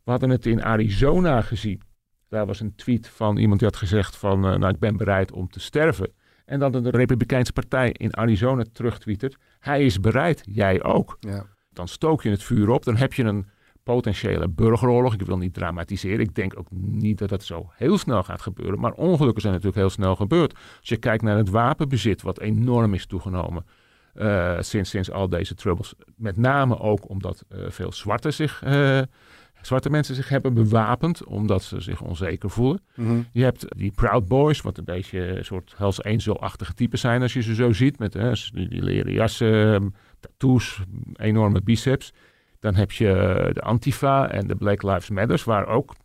We 0.04 0.12
hadden 0.12 0.30
het 0.30 0.46
in 0.46 0.64
Arizona 0.64 1.42
gezien. 1.42 1.82
Daar 2.30 2.46
was 2.46 2.60
een 2.60 2.76
tweet 2.76 3.08
van 3.10 3.38
iemand 3.38 3.60
die 3.60 3.68
had 3.68 3.78
gezegd 3.78 4.18
van, 4.18 4.46
eh, 4.46 4.56
nou 4.58 4.74
ik 4.74 4.80
ben 4.80 4.98
bereid 4.98 5.32
om 5.32 5.50
te 5.50 5.60
sterven. 5.60 6.12
En 6.46 6.60
dan 6.60 6.72
de 6.72 6.90
Republikeinse 6.90 7.54
partij 7.54 7.90
in 7.92 8.16
Arizona 8.18 8.64
terugtwittert, 8.74 9.38
hij 9.60 9.86
is 9.86 10.00
bereid, 10.00 10.42
jij 10.46 10.84
ook. 10.84 11.18
Ja. 11.20 11.46
dan 11.74 11.88
stook 11.88 12.22
je 12.24 12.30
het 12.30 12.44
vuur 12.44 12.70
op. 12.70 12.84
Dan 12.84 12.96
heb 12.98 13.14
je 13.14 13.24
een 13.24 13.46
potentiële 13.84 14.48
burgeroorlog. 14.48 15.14
Ik 15.14 15.22
wil 15.22 15.38
niet 15.38 15.54
dramatiseren. 15.54 16.20
Ik 16.20 16.36
denk 16.36 16.60
ook 16.60 16.68
niet 16.72 17.18
dat 17.18 17.30
dat 17.30 17.44
zo 17.44 17.72
heel 17.76 17.98
snel 17.98 18.24
gaat 18.24 18.42
gebeuren. 18.42 18.80
Maar 18.80 18.92
ongelukken 18.92 19.42
zijn 19.42 19.54
natuurlijk 19.54 19.82
heel 19.82 19.90
snel 19.90 20.16
gebeurd. 20.16 20.54
Als 20.80 20.90
je 20.90 20.98
kijkt 20.98 21.24
naar 21.24 21.38
het 21.38 21.50
wapenbezit, 21.50 22.22
wat 22.22 22.40
enorm 22.40 22.94
is 22.94 23.06
toegenomen. 23.06 23.66
Uh, 24.16 24.58
sinds, 24.60 24.90
sinds 24.90 25.12
al 25.12 25.30
deze 25.30 25.56
troubles. 25.56 25.94
Met 26.16 26.38
name 26.38 26.80
ook 26.80 27.10
omdat 27.10 27.46
uh, 27.50 27.66
veel 27.70 27.92
zwarte, 27.92 28.32
zich, 28.32 28.64
uh, 28.66 29.02
zwarte 29.62 29.90
mensen 29.90 30.16
zich 30.16 30.30
hebben 30.30 30.54
bewapend, 30.54 31.24
omdat 31.24 31.64
ze 31.64 31.82
zich 31.82 32.02
onzeker 32.02 32.50
voelen. 32.50 32.82
Mm 32.96 33.08
-hmm. 33.08 33.26
Je 33.32 33.44
hebt 33.44 33.66
die 33.78 33.92
Proud 33.92 34.28
Boys, 34.28 34.62
wat 34.62 34.78
een 34.78 34.84
beetje 34.84 35.38
een 35.38 35.46
soort 35.46 35.74
Hells 35.78 36.04
Angel-achtige 36.04 36.74
types 36.74 37.02
zijn 37.02 37.22
als 37.22 37.34
je 37.34 37.42
ze 37.42 37.56
zo 37.56 37.74
ziet. 37.74 38.00
Met 38.00 38.12
die, 38.54 38.68
die 38.68 38.84
leren 38.84 39.14
jassen, 39.14 39.96
tattoos, 40.20 40.84
enorme 41.16 41.62
biceps. 41.62 42.14
Dan 42.62 42.76
heb 42.76 42.92
je 42.92 43.50
de 43.54 43.62
Antifa 43.62 44.30
en 44.30 44.48
de 44.48 44.56
Black 44.56 44.84
Lives 44.84 45.10
Matters, 45.10 45.44
waar 45.44 45.68
ook 45.68 45.96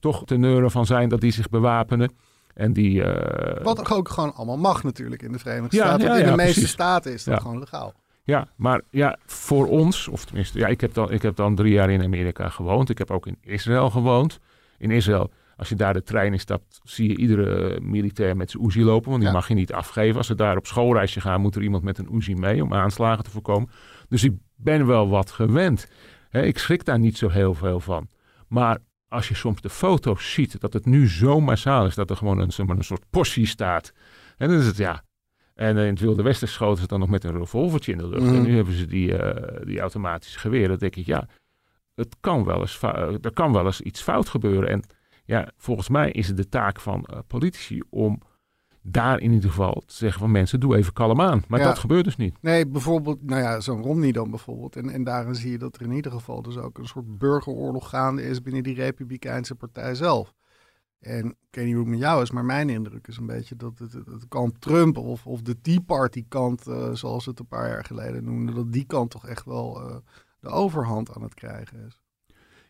toch 0.00 0.24
teneuren 0.24 0.70
van 0.70 0.86
zijn 0.86 1.08
dat 1.08 1.20
die 1.20 1.32
zich 1.32 1.48
bewapenen. 1.48 2.12
En 2.54 2.72
die, 2.72 3.00
uh... 3.00 3.62
Wat 3.62 3.90
ook 3.90 4.08
gewoon 4.08 4.34
allemaal 4.34 4.58
mag 4.58 4.82
natuurlijk 4.82 5.22
in 5.22 5.32
de 5.32 5.38
Verenigde 5.38 5.76
ja, 5.76 5.84
Staten. 5.84 6.06
Ja, 6.06 6.16
in 6.16 6.26
de 6.26 6.36
meeste 6.36 6.52
precies. 6.52 6.70
staten 6.70 7.12
is 7.12 7.24
dat 7.24 7.40
gewoon 7.40 7.58
legaal. 7.58 7.92
Ja, 8.24 8.48
maar 8.56 8.80
ja, 8.90 9.18
voor 9.26 9.66
ons, 9.66 10.08
of 10.08 10.24
tenminste, 10.24 10.58
ja, 10.58 10.66
ik, 10.66 10.80
heb 10.80 10.94
dan, 10.94 11.12
ik 11.12 11.22
heb 11.22 11.36
dan 11.36 11.54
drie 11.54 11.72
jaar 11.72 11.90
in 11.90 12.02
Amerika 12.02 12.48
gewoond. 12.48 12.90
Ik 12.90 12.98
heb 12.98 13.10
ook 13.10 13.26
in 13.26 13.38
Israël 13.40 13.90
gewoond. 13.90 14.38
In 14.78 14.90
Israël, 14.90 15.30
als 15.56 15.68
je 15.68 15.74
daar 15.74 15.92
de 15.92 16.02
trein 16.02 16.32
instapt, 16.32 16.80
zie 16.84 17.08
je 17.08 17.16
iedere 17.16 17.80
militair 17.80 18.36
met 18.36 18.50
zijn 18.50 18.64
Uzi 18.64 18.84
lopen. 18.84 19.10
Want 19.10 19.22
die 19.22 19.32
mag 19.32 19.48
je 19.48 19.54
niet 19.54 19.72
afgeven. 19.72 20.16
Als 20.16 20.26
ze 20.26 20.34
daar 20.34 20.56
op 20.56 20.66
schoolreisje 20.66 21.20
gaan, 21.20 21.40
moet 21.40 21.54
er 21.54 21.62
iemand 21.62 21.82
met 21.82 21.98
een 21.98 22.14
Uzi 22.14 22.34
mee 22.34 22.62
om 22.62 22.74
aanslagen 22.74 23.24
te 23.24 23.30
voorkomen. 23.30 23.70
Dus 24.08 24.24
ik 24.24 24.32
ben 24.56 24.86
wel 24.86 25.08
wat 25.08 25.30
gewend. 25.30 25.88
He, 26.28 26.42
ik 26.42 26.58
schrik 26.58 26.84
daar 26.84 26.98
niet 26.98 27.18
zo 27.18 27.28
heel 27.28 27.54
veel 27.54 27.80
van. 27.80 28.08
Maar 28.48 28.78
als 29.08 29.28
je 29.28 29.34
soms 29.34 29.60
de 29.60 29.70
foto's 29.70 30.32
ziet, 30.32 30.60
dat 30.60 30.72
het 30.72 30.86
nu 30.86 31.08
zo 31.08 31.40
massaal 31.40 31.86
is 31.86 31.94
dat 31.94 32.10
er 32.10 32.16
gewoon 32.16 32.38
een, 32.38 32.50
een 32.56 32.84
soort 32.84 33.10
portie 33.10 33.46
staat. 33.46 33.92
En 34.36 34.48
dan 34.48 34.58
is 34.58 34.66
het 34.66 34.76
ja. 34.76 35.04
En 35.54 35.76
in 35.76 35.90
het 35.90 36.00
Wilde 36.00 36.22
Westen 36.22 36.48
schoten 36.48 36.80
ze 36.80 36.86
dan 36.86 37.00
nog 37.00 37.08
met 37.08 37.24
een 37.24 37.38
revolvertje 37.38 37.92
in 37.92 37.98
de 37.98 38.08
lucht. 38.08 38.22
Mhm. 38.22 38.34
En 38.34 38.42
nu 38.42 38.56
hebben 38.56 38.74
ze 38.74 38.86
die, 38.86 39.08
uh, 39.08 39.66
die 39.66 39.80
automatische 39.80 40.38
geweren. 40.38 40.68
Dan 40.68 40.78
denk 40.78 40.96
ik, 40.96 41.06
ja, 41.06 41.28
het 41.94 42.16
kan 42.20 42.44
wel 42.44 42.60
eens 42.60 42.82
er 42.82 43.32
kan 43.32 43.52
wel 43.52 43.66
eens 43.66 43.80
iets 43.80 44.02
fout 44.02 44.28
gebeuren. 44.28 44.68
En 44.68 44.82
ja, 45.24 45.52
volgens 45.56 45.88
mij 45.88 46.10
is 46.10 46.28
het 46.28 46.36
de 46.36 46.48
taak 46.48 46.80
van 46.80 47.08
uh, 47.10 47.18
politici 47.26 47.82
om 47.90 48.22
daar 48.88 49.20
in 49.20 49.32
ieder 49.32 49.50
geval 49.50 49.82
te 49.86 49.94
zeggen 49.94 50.20
van 50.20 50.30
mensen, 50.30 50.60
doe 50.60 50.76
even 50.76 50.92
kalm 50.92 51.20
aan. 51.20 51.42
Maar 51.48 51.60
Ja. 51.60 51.66
dat 51.66 51.78
gebeurt 51.78 52.04
dus 52.04 52.16
niet. 52.16 52.36
Nee, 52.40 52.66
bijvoorbeeld, 52.66 53.22
nou 53.22 53.42
ja, 53.42 53.60
zo'n 53.60 53.82
Romney 53.82 54.12
dan 54.12 54.30
bijvoorbeeld. 54.30 54.76
En, 54.76 54.90
en 54.90 55.04
daarin 55.04 55.34
zie 55.34 55.50
je 55.50 55.58
dat 55.58 55.74
er 55.76 55.82
in 55.82 55.92
ieder 55.92 56.12
geval 56.12 56.42
dus 56.42 56.56
ook 56.56 56.78
een 56.78 56.86
soort 56.86 57.18
burgeroorlog 57.18 57.88
gaande 57.88 58.22
is 58.22 58.42
binnen 58.42 58.62
die 58.62 58.74
Republikeinse 58.74 59.54
partij 59.54 59.94
zelf. 59.94 60.34
En 60.98 61.26
ik 61.26 61.34
weet 61.50 61.64
niet 61.64 61.74
hoe 61.74 61.82
het 61.82 61.92
met 61.92 62.00
jou 62.00 62.22
is, 62.22 62.30
maar 62.30 62.44
mijn 62.44 62.68
indruk 62.70 63.06
is 63.08 63.16
een 63.16 63.26
beetje 63.26 63.56
dat 63.56 63.78
het, 63.78 63.92
het, 63.92 64.06
het 64.06 64.28
kant 64.28 64.60
Trump 64.60 64.96
of, 64.96 65.26
of 65.26 65.42
de 65.42 65.60
Tea 65.60 65.80
Party 65.80 66.24
kant, 66.28 66.66
eh, 66.66 66.92
zoals 66.92 67.24
we 67.24 67.30
het 67.30 67.40
een 67.40 67.46
paar 67.46 67.68
jaar 67.68 67.84
geleden 67.84 68.24
noemden, 68.24 68.54
dat 68.54 68.72
die 68.72 68.84
kant 68.86 69.10
toch 69.10 69.26
echt 69.26 69.44
wel 69.44 69.80
eh, 69.80 69.96
de 70.40 70.48
overhand 70.48 71.14
aan 71.14 71.22
het 71.22 71.34
krijgen 71.34 71.86
is. 71.86 72.00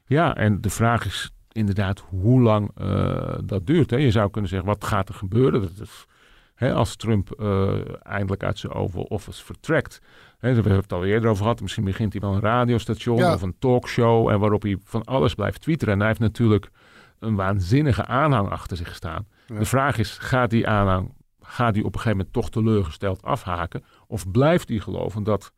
Ja, 0.07 0.35
en 0.35 0.61
de 0.61 0.71
vraag 0.71 1.07
is 1.07 1.35
inderdaad 1.57 2.05
hoe 2.09 2.41
lang 2.41 2.71
eh, 2.75 3.39
dat 3.45 3.67
duurt. 3.67 3.91
Hè? 3.91 3.97
Je 3.97 4.11
zou 4.11 4.31
kunnen 4.31 4.51
zeggen, 4.51 4.69
wat 4.69 4.85
gaat 4.85 5.09
er 5.09 5.15
gebeuren? 5.15 5.61
Dat 5.61 5.71
is, 5.83 6.07
hè, 6.55 6.75
als 6.75 6.97
Trump 6.97 7.31
eh, 7.31 7.75
eindelijk 8.03 8.43
uit 8.43 8.59
zijn 8.59 8.73
Oval 8.73 9.03
Office 9.03 9.45
vertrekt. 9.45 10.01
Hè, 10.39 10.49
we 10.49 10.55
hebben 10.55 10.77
het 10.77 10.93
al 10.93 11.05
eerder 11.05 11.31
over 11.31 11.43
gehad. 11.43 11.61
Misschien 11.61 11.85
begint 11.85 12.13
hij 12.13 12.21
wel 12.21 12.35
een 12.35 12.41
radiostation 12.41 13.17
Ja. 13.17 13.35
of 13.35 13.43
een 13.43 13.57
talkshow. 13.59 14.29
En 14.29 14.39
waarop 14.39 14.63
hij 14.63 14.77
van 14.85 15.05
alles 15.05 15.35
blijft 15.35 15.61
twitteren. 15.61 15.95
En 15.95 16.01
hij 16.01 16.09
heeft 16.09 16.21
natuurlijk 16.21 16.71
een 17.19 17.35
waanzinnige 17.35 18.05
aanhang 18.07 18.51
achter 18.51 18.77
zich 18.77 18.95
staan. 18.95 19.27
Ja. 19.47 19.59
De 19.59 19.65
vraag 19.65 19.99
is, 19.99 20.19
gaat 20.19 20.51
die 20.51 20.69
aanhang, 20.69 21.15
gaat 21.41 21.75
die 21.75 21.85
op 21.85 21.95
een 21.95 22.01
gegeven 22.01 22.17
moment 22.17 22.33
toch 22.33 22.51
teleurgesteld 22.51 23.23
afhaken? 23.23 23.85
Of 24.07 24.31
blijft 24.31 24.69
hij 24.69 24.79
geloven 24.79 25.23
dat 25.23 25.53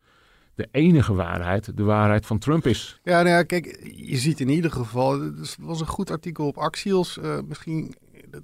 de 0.58 0.68
enige 0.70 1.14
waarheid 1.14 1.76
de 1.76 1.82
waarheid 1.82 2.26
van 2.26 2.38
Trump 2.38 2.66
is? 2.66 3.00
Ja, 3.02 3.22
nou 3.22 3.28
ja, 3.28 3.42
kijk, 3.42 3.90
je 3.94 4.16
ziet 4.16 4.40
in 4.40 4.48
ieder 4.48 4.70
geval, 4.70 5.22
er 5.22 5.54
was 5.58 5.80
een 5.80 5.86
goed 5.86 6.10
artikel 6.10 6.46
op 6.46 6.58
Axios, 6.58 7.18
eh, 7.18 7.38
misschien 7.46 7.94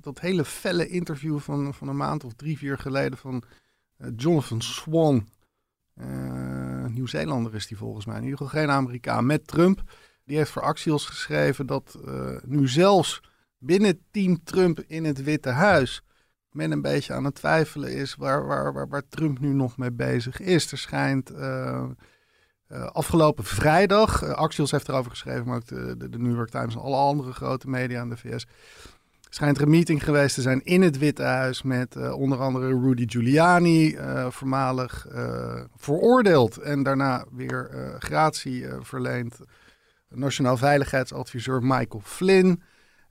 dat, 0.00 0.20
hele 0.20 0.44
felle 0.44 0.88
interview 0.88 1.38
van, 1.38 1.74
van 1.74 1.88
een 1.88 1.96
maand 1.96 2.24
of 2.24 2.32
drie, 2.32 2.58
vier 2.58 2.78
geleden 2.78 3.18
van 3.18 3.42
eh, 3.96 4.08
Jonathan 4.16 4.62
Swan. 4.62 5.28
Eh, 5.94 6.86
Nieuw-Zeelander 6.86 7.54
is 7.54 7.66
die 7.66 7.76
volgens 7.76 8.06
mij, 8.06 8.16
in 8.16 8.22
ieder 8.22 8.38
geval 8.38 8.60
geen 8.60 8.70
Amerikaan, 8.70 9.26
met 9.26 9.46
Trump. 9.46 9.82
Die 10.24 10.36
heeft 10.36 10.50
voor 10.50 10.62
Axios 10.62 11.06
geschreven 11.06 11.66
dat 11.66 11.98
nu 12.44 12.68
zelfs 12.68 13.22
binnen 13.58 14.00
team 14.10 14.44
Trump 14.44 14.80
in 14.86 15.04
het 15.04 15.22
Witte 15.22 15.48
Huis 15.48 16.02
men 16.54 16.70
een 16.70 16.82
beetje 16.82 17.12
aan 17.12 17.24
het 17.24 17.34
twijfelen 17.34 17.92
is 17.92 18.14
waar, 18.14 18.46
waar, 18.46 18.72
waar, 18.72 18.88
waar 18.88 19.08
Trump 19.08 19.38
nu 19.38 19.48
nog 19.48 19.76
mee 19.76 19.92
bezig 19.92 20.40
is. 20.40 20.72
Er 20.72 20.78
schijnt 20.78 21.30
eh, 21.30 21.84
eh, 22.66 22.84
afgelopen 22.86 23.44
vrijdag, 23.44 24.22
eh, 24.22 24.30
Axios 24.30 24.70
heeft 24.70 24.88
erover 24.88 25.10
geschreven, 25.10 25.46
maar 25.46 25.56
ook 25.56 25.66
de, 25.66 26.08
New 26.18 26.34
York 26.34 26.50
Times 26.50 26.74
en 26.74 26.80
alle 26.80 26.96
andere 26.96 27.32
grote 27.32 27.68
media 27.68 28.02
in 28.02 28.08
de 28.08 28.16
VS, 28.16 28.46
schijnt 29.28 29.56
er 29.56 29.62
een 29.62 29.70
meeting 29.70 30.04
geweest 30.04 30.34
te 30.34 30.42
zijn 30.42 30.64
in 30.64 30.82
het 30.82 30.98
Witte 30.98 31.22
Huis 31.22 31.62
met 31.62 32.12
onder 32.12 32.38
andere 32.38 32.80
Rudy 32.80 33.04
Giuliani, 33.06 33.96
voormalig 34.28 35.06
veroordeeld 35.76 36.58
en 36.58 36.82
daarna 36.82 37.24
weer 37.30 37.94
gratie 37.98 38.66
verleend. 38.80 39.38
Nationaal 40.08 40.56
Veiligheidsadviseur 40.56 41.62
Michael 41.62 42.02
Flynn. 42.04 42.62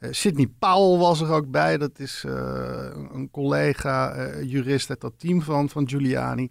Eh, 0.04 0.10
Sidney 0.12 0.48
Powell 0.60 1.00
was 1.00 1.22
er 1.22 1.32
ook 1.32 1.52
bij. 1.52 1.78
Dat 1.78 2.00
is 2.00 2.24
eh, 2.26 2.90
een 2.94 3.10
een 3.14 3.32
collega, 3.32 4.14
eh, 4.14 4.52
jurist 4.52 4.90
uit 4.90 5.02
dat 5.02 5.14
team 5.18 5.42
van, 5.42 5.70
van 5.70 5.90
Giuliani. 5.90 6.50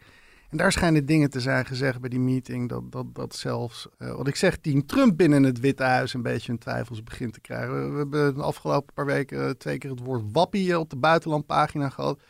En 0.50 0.56
daar 0.56 0.72
schijnen 0.72 1.06
dingen 1.06 1.30
te 1.30 1.40
zijn 1.40 1.66
gezegd 1.66 2.00
bij 2.00 2.10
die 2.10 2.20
meeting. 2.20 2.68
Dat, 2.68 2.92
dat, 2.92 3.14
dat 3.14 3.34
zelfs, 3.34 3.88
wat 3.98 4.28
ik 4.28 4.36
zeg, 4.36 4.56
team 4.56 4.86
Trump 4.86 5.16
binnen 5.16 5.42
het 5.42 5.60
Witte 5.60 5.82
Huis 5.82 6.14
een 6.14 6.22
beetje 6.22 6.52
in 6.52 6.58
twijfels 6.58 7.02
begint 7.02 7.32
te 7.32 7.40
krijgen. 7.40 7.92
We, 7.92 7.98
hebben 7.98 8.34
de 8.34 8.42
afgelopen 8.42 8.94
paar 8.94 9.06
weken 9.06 9.58
twee 9.58 9.78
keer 9.78 9.90
het 9.90 10.00
woord 10.00 10.22
wappie 10.32 10.78
op 10.78 10.90
de 10.90 10.96
buitenlandpagina 10.96 11.88
gehad. 11.88 12.20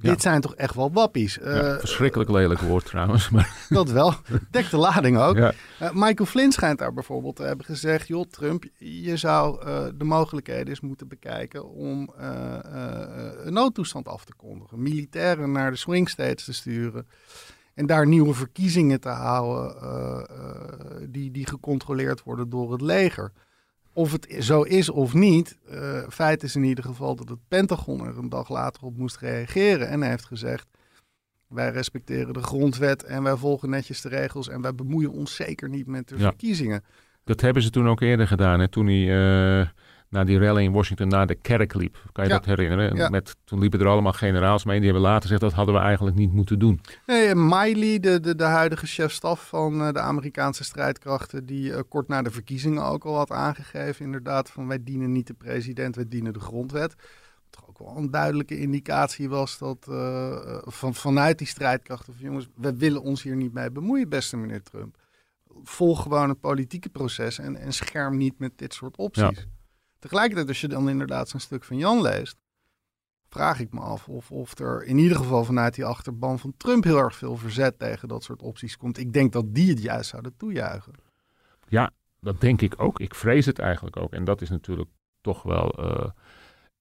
Ja. 0.00 0.10
Dit 0.10 0.22
zijn 0.22 0.40
toch 0.40 0.54
echt 0.54 0.74
wel 0.74 0.92
wappies. 0.92 1.38
Eh, 1.38 1.54
Ja, 1.56 1.78
verschrikkelijk 1.78 2.30
lelijk 2.30 2.60
woord 2.60 2.84
trouwens. 2.84 3.28
Maar 3.38 3.66
dat 3.68 3.90
wel. 3.90 4.14
Dek 4.50 4.70
de 4.70 4.76
lading 4.76 5.18
ook. 5.18 5.36
ja. 5.36 5.52
Eh, 5.78 5.90
Michael 5.92 6.26
Flynn 6.26 6.52
schijnt 6.52 6.78
daar 6.78 6.92
bijvoorbeeld 6.92 7.36
te 7.36 7.42
hebben 7.42 7.66
gezegd: 7.66 8.08
joh, 8.08 8.24
Trump, 8.30 8.64
je 8.76 9.16
zou 9.16 9.62
eh, 9.66 9.84
de 9.94 10.04
mogelijkheden 10.04 10.66
eens 10.68 10.80
moeten 10.80 11.08
bekijken 11.08 11.68
om 11.68 12.12
eh, 12.18 12.54
eh, 12.54 13.30
een 13.44 13.52
noodtoestand 13.52 14.08
af 14.08 14.24
te 14.24 14.34
kondigen. 14.36 14.82
Militairen 14.82 15.52
naar 15.52 15.70
de 15.70 15.76
swing 15.76 16.08
states 16.08 16.44
te 16.44 16.52
sturen. 16.52 17.06
En 17.74 17.86
daar 17.86 18.06
nieuwe 18.06 18.34
verkiezingen 18.34 19.00
te 19.00 19.08
houden 19.08 19.76
eh, 19.82 20.20
eh, 20.28 21.08
die, 21.08 21.30
die 21.30 21.46
gecontroleerd 21.46 22.22
worden 22.22 22.50
door 22.50 22.72
het 22.72 22.80
leger. 22.80 23.32
Of 23.98 24.12
het 24.12 24.36
zo 24.40 24.62
is 24.62 24.88
of 24.88 25.14
niet, 25.14 25.58
eh, 25.68 26.02
feit 26.08 26.42
is 26.42 26.56
in 26.56 26.64
ieder 26.64 26.84
geval 26.84 27.16
dat 27.16 27.28
het 27.28 27.38
Pentagon 27.48 28.06
er 28.06 28.18
een 28.18 28.28
dag 28.28 28.48
later 28.48 28.82
op 28.82 28.96
moest 28.96 29.16
reageren. 29.18 29.88
En 29.88 30.02
heeft 30.02 30.24
gezegd, 30.24 30.66
wij 31.48 31.70
respecteren 31.70 32.32
de 32.32 32.42
grondwet 32.42 33.04
en 33.04 33.22
wij 33.22 33.36
volgen 33.36 33.70
netjes 33.70 34.00
de 34.00 34.08
regels. 34.08 34.48
En 34.48 34.60
wij 34.60 34.74
bemoeien 34.74 35.10
ons 35.10 35.34
zeker 35.34 35.68
niet 35.68 35.86
met 35.86 36.08
de 36.08 36.16
Ja. 36.16 36.22
verkiezingen. 36.28 36.84
Dat 37.24 37.40
hebben 37.40 37.62
ze 37.62 37.70
toen 37.70 37.88
ook 37.88 38.00
eerder 38.00 38.26
gedaan. 38.26 38.60
Hè? 38.60 38.68
Toen 38.68 38.86
hij 38.86 39.60
eh 39.60 39.68
naar 40.10 40.26
die 40.26 40.38
rally 40.38 40.62
in 40.62 40.72
Washington 40.72 41.08
naar 41.08 41.26
de 41.26 41.34
kerk 41.34 41.74
liep. 41.74 41.96
Kan 42.12 42.24
je 42.24 42.30
Ja. 42.30 42.36
dat 42.36 42.46
herinneren? 42.46 42.96
Ja. 42.96 43.08
Met, 43.08 43.36
toen 43.44 43.58
liepen 43.58 43.80
er 43.80 43.86
allemaal 43.86 44.12
generaals 44.12 44.64
mee. 44.64 44.76
Die 44.76 44.84
hebben 44.90 45.02
later 45.08 45.22
gezegd 45.22 45.40
dat 45.40 45.52
hadden 45.52 45.74
we 45.74 45.80
eigenlijk 45.80 46.16
niet 46.16 46.32
moeten 46.32 46.58
doen. 46.58 46.80
Nee, 47.06 47.26
en 47.26 47.46
Miley, 47.48 47.98
de, 48.00 48.20
de, 48.20 48.34
de 48.34 48.44
huidige 48.44 48.86
chef-staf 48.86 49.48
van 49.48 49.80
eh, 49.82 49.92
de 49.92 50.00
Amerikaanse 50.00 50.64
strijdkrachten, 50.64 51.46
die 51.46 51.72
eh, 51.74 51.80
kort 51.88 52.08
na 52.08 52.22
de 52.22 52.30
verkiezingen 52.30 52.84
ook 52.84 53.04
al 53.04 53.16
had 53.16 53.30
aangegeven, 53.30 54.04
inderdaad, 54.04 54.50
van 54.50 54.66
wij 54.68 54.82
dienen 54.82 55.12
niet 55.12 55.26
de 55.26 55.34
president, 55.34 55.96
wij 55.96 56.08
dienen 56.08 56.32
de 56.32 56.40
grondwet. 56.40 56.94
Wat 56.94 57.50
toch 57.50 57.68
ook 57.68 57.78
wel 57.78 57.96
een 57.96 58.10
duidelijke 58.10 58.58
indicatie 58.58 59.28
was 59.28 59.58
dat 59.58 59.86
eh, 59.88 60.30
eh, 60.32 60.62
van, 60.64 60.94
vanuit 60.94 61.38
die 61.38 61.46
strijdkrachten 61.46 62.14
van 62.14 62.24
jongens, 62.24 62.48
we 62.54 62.76
willen 62.76 63.02
ons 63.02 63.22
hier 63.22 63.36
niet 63.36 63.52
mee 63.52 63.70
bemoeien, 63.70 64.08
beste 64.08 64.36
meneer 64.36 64.62
Trump. 64.62 64.96
Volg 65.62 66.02
gewoon 66.02 66.28
het 66.28 66.40
politieke 66.40 66.88
proces 66.88 67.38
en, 67.38 67.56
en 67.56 67.72
scherm 67.72 68.16
niet 68.16 68.38
met 68.38 68.52
dit 68.56 68.74
soort 68.74 68.96
opties. 68.96 69.46
Tegelijkertijd, 69.98 70.48
als 70.48 70.60
je 70.60 70.68
dan 70.68 70.88
inderdaad 70.88 71.28
zo'n 71.28 71.40
stuk 71.40 71.64
van 71.64 71.76
Jan 71.76 72.00
leest, 72.00 72.36
vraag 73.28 73.60
ik 73.60 73.72
me 73.72 73.80
af 73.80 74.08
of, 74.08 74.30
of 74.30 74.58
er 74.58 74.84
in 74.84 74.98
ieder 74.98 75.16
geval 75.16 75.44
vanuit 75.44 75.74
die 75.74 75.84
achterban 75.84 76.38
van 76.38 76.54
Trump 76.56 76.84
heel 76.84 76.98
erg 76.98 77.16
veel 77.16 77.36
verzet 77.36 77.78
tegen 77.78 78.08
dat 78.08 78.22
soort 78.22 78.42
opties 78.42 78.76
komt. 78.76 78.98
Ik 78.98 79.12
denk 79.12 79.32
dat 79.32 79.54
die 79.54 79.68
het 79.68 79.82
juist 79.82 80.10
zouden 80.10 80.36
toejuichen. 80.36 80.92
Ja, 81.68 81.90
dat 82.20 82.40
denk 82.40 82.60
ik 82.60 82.74
ook. 82.76 83.00
Ik 83.00 83.14
vrees 83.14 83.46
het 83.46 83.58
eigenlijk 83.58 83.96
ook. 83.96 84.12
En 84.12 84.24
dat 84.24 84.40
is 84.40 84.50
natuurlijk 84.50 84.90
toch 85.20 85.42
wel 85.42 85.70
eh, 85.70 86.10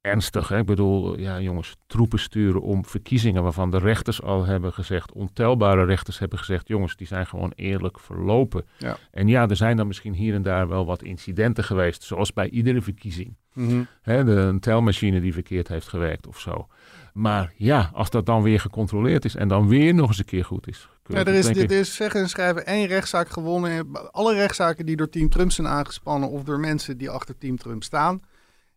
ernstig. 0.01 0.47
Hè? 0.47 0.57
Ik 0.57 0.65
bedoel, 0.65 1.19
ja 1.19 1.39
jongens, 1.39 1.75
troepen 1.87 2.19
sturen 2.19 2.61
om 2.61 2.85
verkiezingen 2.85 3.43
waarvan 3.43 3.71
de 3.71 3.77
rechters 3.77 4.21
al 4.21 4.45
hebben 4.45 4.73
gezegd, 4.73 5.11
ontelbare 5.11 5.85
rechters 5.85 6.19
hebben 6.19 6.39
gezegd, 6.39 6.67
jongens, 6.67 6.95
die 6.95 7.07
zijn 7.07 7.27
gewoon 7.27 7.51
eerlijk 7.55 7.99
verlopen. 7.99 8.65
Ja. 8.77 8.97
En 9.11 9.27
ja, 9.27 9.47
er 9.47 9.55
zijn 9.55 9.77
dan 9.77 9.87
misschien 9.87 10.13
hier 10.13 10.33
en 10.33 10.41
daar 10.41 10.67
wel 10.67 10.85
wat 10.85 11.03
incidenten 11.03 11.63
geweest, 11.63 12.03
zoals 12.03 12.33
bij 12.33 12.49
iedere 12.49 12.81
verkiezing. 12.81 13.35
Mhm. 13.53 13.83
Hè, 14.01 14.23
de, 14.23 14.31
een 14.31 14.59
telmachine 14.59 15.21
die 15.21 15.33
verkeerd 15.33 15.67
heeft 15.67 15.87
gewerkt 15.87 16.27
of 16.27 16.39
zo. 16.39 16.67
Maar 17.13 17.53
ja, 17.55 17.89
als 17.93 18.09
dat 18.09 18.25
dan 18.25 18.41
weer 18.41 18.59
gecontroleerd 18.59 19.25
is 19.25 19.35
en 19.35 19.47
dan 19.47 19.67
weer 19.67 19.93
nog 19.93 20.07
eens 20.07 20.17
een 20.17 20.25
keer 20.25 20.45
goed 20.45 20.67
is. 20.67 20.89
Ja, 21.05 21.19
er 21.19 21.27
is, 21.27 21.45
dit 21.45 21.71
is 21.71 21.95
zeggen 21.95 22.21
en 22.21 22.29
schrijven 22.29 22.65
één 22.65 22.87
rechtszaak 22.87 23.29
gewonnen. 23.29 23.91
Alle 24.11 24.33
rechtszaken 24.33 24.85
die 24.85 24.95
door 24.95 25.09
Team 25.09 25.29
Trump 25.29 25.51
zijn 25.51 25.67
aangespannen 25.67 26.29
of 26.29 26.43
door 26.43 26.59
mensen 26.59 26.97
die 26.97 27.09
achter 27.09 27.37
Team 27.37 27.57
Trump 27.57 27.83
staan, 27.83 28.21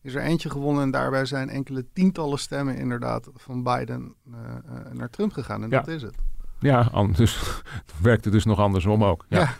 is 0.02 0.14
er 0.14 0.22
eentje 0.22 0.50
gewonnen. 0.50 0.82
En 0.82 0.90
daarbij 0.90 1.24
zijn 1.24 1.48
enkele 1.48 1.86
tientallen 1.92 2.38
stemmen 2.38 2.76
inderdaad 2.76 3.28
van 3.34 3.62
Biden 3.62 4.14
eh, 4.32 4.38
eh, 4.56 4.92
naar 4.92 5.10
Trump 5.10 5.32
gegaan. 5.32 5.62
En 5.62 5.70
Ja. 5.70 5.78
dat 5.78 5.88
is 5.88 6.02
het. 6.02 6.14
Ja, 6.58 6.80
an- 6.92 7.12
dus 7.12 7.62
werkt 8.02 8.24
het 8.24 8.32
dus 8.32 8.44
nog 8.44 8.58
andersom 8.58 9.04
ook. 9.04 9.24
Ja. 9.28 9.38
Ja. 9.40 9.54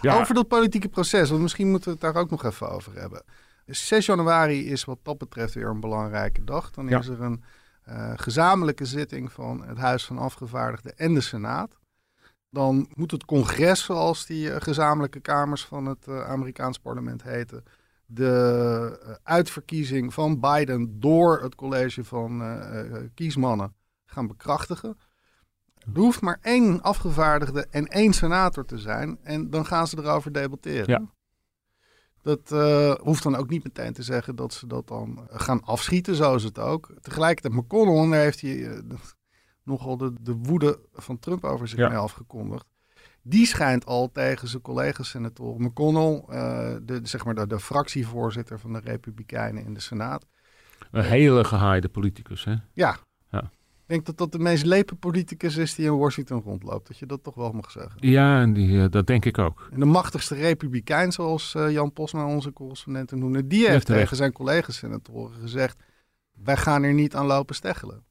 Ja. 0.00 0.20
Over 0.20 0.34
dat 0.34 0.48
politieke 0.48 0.88
proces, 0.88 1.30
want 1.30 1.42
misschien 1.42 1.68
moeten 1.70 1.88
we 1.88 1.92
het 2.00 2.14
daar 2.14 2.22
ook 2.22 2.30
nog 2.30 2.44
even 2.44 2.70
over 2.70 2.94
hebben. 3.00 3.22
6 3.66 4.06
januari 4.06 4.70
is 4.70 4.84
wat 4.84 4.98
dat 5.02 5.18
betreft 5.18 5.54
weer 5.54 5.66
een 5.68 5.80
belangrijke 5.80 6.44
dag. 6.44 6.70
Dan 6.70 6.88
is 6.88 7.06
er 7.08 7.20
een 7.20 7.42
eh, 7.82 8.12
gezamenlijke 8.16 8.84
zitting 8.84 9.32
van 9.32 9.64
het 9.66 9.78
Huis 9.78 10.04
van 10.04 10.18
Afgevaardigden 10.18 10.96
en 10.96 11.14
de 11.14 11.20
Senaat. 11.20 11.78
Dan 12.50 12.88
moet 12.94 13.10
het 13.10 13.24
congres, 13.24 13.84
zoals 13.84 14.26
die 14.26 14.60
gezamenlijke 14.60 15.20
kamers 15.20 15.64
van 15.64 15.86
het 15.86 16.08
Amerikaans 16.08 16.78
parlement 16.78 17.22
heten, 17.22 17.64
de 18.14 18.98
eh, 19.02 19.14
uitverkiezing 19.22 20.14
van 20.14 20.40
Biden 20.40 21.00
door 21.00 21.42
het 21.42 21.54
college 21.54 22.04
van 22.04 22.42
eh, 22.42 22.80
eh, 22.80 23.08
kiesmannen 23.14 23.74
gaan 24.04 24.26
bekrachtigen. 24.26 24.98
Er 25.94 26.00
hoeft 26.00 26.20
maar 26.20 26.38
één 26.42 26.82
afgevaardigde 26.82 27.66
en 27.70 27.86
één 27.86 28.12
senator 28.12 28.64
te 28.64 28.78
zijn. 28.78 29.18
En 29.22 29.50
dan 29.50 29.66
gaan 29.66 29.86
ze 29.86 29.98
erover 29.98 30.32
debatteren. 30.32 30.88
Ja. 30.88 31.10
Dat 32.22 32.50
hoeft 33.00 33.22
dan 33.22 33.36
ook 33.36 33.48
niet 33.48 33.64
meteen 33.64 33.92
te 33.92 34.02
zeggen 34.02 34.36
dat 34.36 34.52
ze 34.52 34.66
dat 34.66 34.88
dan 34.88 35.26
gaan 35.30 35.64
afschieten. 35.64 36.14
Zo 36.14 36.34
is 36.34 36.44
het 36.44 36.58
ook. 36.58 36.94
Tegelijkertijd 37.00 37.54
McConnell, 37.54 38.10
daar 38.10 38.20
heeft 38.20 38.40
hij 38.40 38.82
nogal 39.64 39.96
de, 39.96 40.12
de 40.20 40.32
woede 40.32 40.80
van 40.92 41.18
Trump 41.18 41.44
over 41.44 41.68
zich 41.68 41.78
Ja. 41.78 41.88
mee 41.88 41.98
afgekondigd. 41.98 42.71
Die 43.22 43.46
schijnt 43.46 43.86
al 43.86 44.10
tegen 44.12 44.48
zijn 44.48 44.62
collega-senatoren. 44.62 45.62
McConnell, 45.62 46.22
eh, 46.28 46.76
de, 46.82 47.00
zeg 47.02 47.24
maar 47.24 47.34
de, 47.34 47.46
de 47.46 47.60
fractievoorzitter 47.60 48.58
van 48.58 48.72
de 48.72 48.80
Republikeinen 48.84 49.64
in 49.64 49.74
de 49.74 49.80
Senaat. 49.80 50.26
Een 50.90 51.04
hele 51.04 51.44
gehaaide 51.44 51.88
politicus. 51.88 52.44
Hè? 52.44 52.54
Ja. 52.72 52.96
Ja. 53.30 53.50
Ik 53.82 53.88
denk 53.88 54.06
dat 54.06 54.18
dat 54.18 54.32
de 54.32 54.38
meest 54.38 54.64
lepe 54.64 54.94
politicus 54.94 55.56
is 55.56 55.74
die 55.74 55.86
in 55.86 55.98
Washington 55.98 56.40
rondloopt. 56.40 56.88
Dat 56.88 56.98
je 56.98 57.06
dat 57.06 57.22
toch 57.22 57.34
wel 57.34 57.52
mag 57.52 57.70
zeggen. 57.70 58.08
Ja, 58.08 58.40
en 58.40 58.52
die, 58.52 58.82
eh, 58.82 58.90
dat 58.90 59.06
denk 59.06 59.24
ik 59.24 59.38
ook. 59.38 59.68
En 59.72 59.80
de 59.80 59.86
machtigste 59.86 60.34
republikein, 60.34 61.12
zoals 61.12 61.54
eh, 61.54 61.70
Jan 61.70 61.92
Posma, 61.92 62.26
onze 62.26 62.52
correspondent, 62.52 63.10
noemde, 63.10 63.46
die 63.46 63.68
heeft 63.68 63.86
tegen 63.86 64.16
zijn 64.16 64.32
collega-senatoren 64.32 65.40
gezegd: 65.40 65.82
wij 66.32 66.56
gaan 66.56 66.82
er 66.82 66.94
niet 66.94 67.14
aan 67.14 67.26
lopen 67.26 67.54
steggelen. 67.54 68.04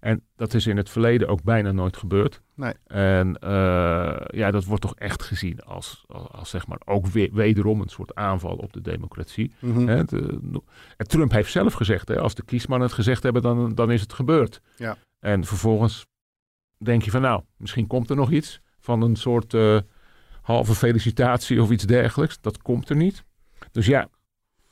En 0.00 0.22
dat 0.36 0.54
is 0.54 0.66
in 0.66 0.76
het 0.76 0.90
verleden 0.90 1.28
ook 1.28 1.42
bijna 1.42 1.72
nooit 1.72 1.96
gebeurd. 1.96 2.42
Nee. 2.54 2.72
En 2.86 3.38
eh, 3.38 4.16
ja, 4.26 4.50
dat 4.50 4.64
wordt 4.64 4.82
toch 4.82 4.94
echt 4.94 5.22
gezien 5.22 5.60
als, 5.60 6.04
als, 6.06 6.28
als 6.30 6.50
zeg 6.50 6.66
maar 6.66 6.80
ook 6.84 7.06
weer, 7.06 7.30
wederom 7.32 7.80
een 7.80 7.88
soort 7.88 8.14
aanval 8.14 8.56
op 8.56 8.72
de 8.72 8.80
democratie. 8.80 9.52
Mhm. 9.58 9.86
Hè, 9.86 10.04
de- 10.04 10.38
no- 10.40 10.64
en 10.96 11.06
Trump 11.08 11.32
heeft 11.32 11.50
zelf 11.50 11.72
gezegd, 11.72 12.08
hè, 12.08 12.20
als 12.20 12.34
de 12.34 12.44
kiesmannen 12.44 12.86
het 12.86 12.96
gezegd 12.96 13.22
hebben, 13.22 13.42
dan, 13.42 13.74
dan 13.74 13.90
is 13.92 14.00
het 14.00 14.12
gebeurd. 14.12 14.60
Ja. 14.76 14.96
En 15.20 15.44
vervolgens 15.44 16.06
denk 16.78 17.02
je 17.02 17.10
van 17.10 17.20
nou, 17.20 17.42
misschien 17.56 17.86
komt 17.86 18.10
er 18.10 18.16
nog 18.16 18.30
iets 18.30 18.60
van 18.78 19.02
een 19.02 19.16
soort 19.16 19.54
eh, 19.54 19.78
halve 20.42 20.74
felicitatie 20.74 21.62
of 21.62 21.70
iets 21.70 21.84
dergelijks. 21.84 22.40
Dat 22.40 22.62
komt 22.62 22.88
er 22.88 22.96
niet. 22.96 23.24
Dus 23.72 23.86
ja, 23.86 24.08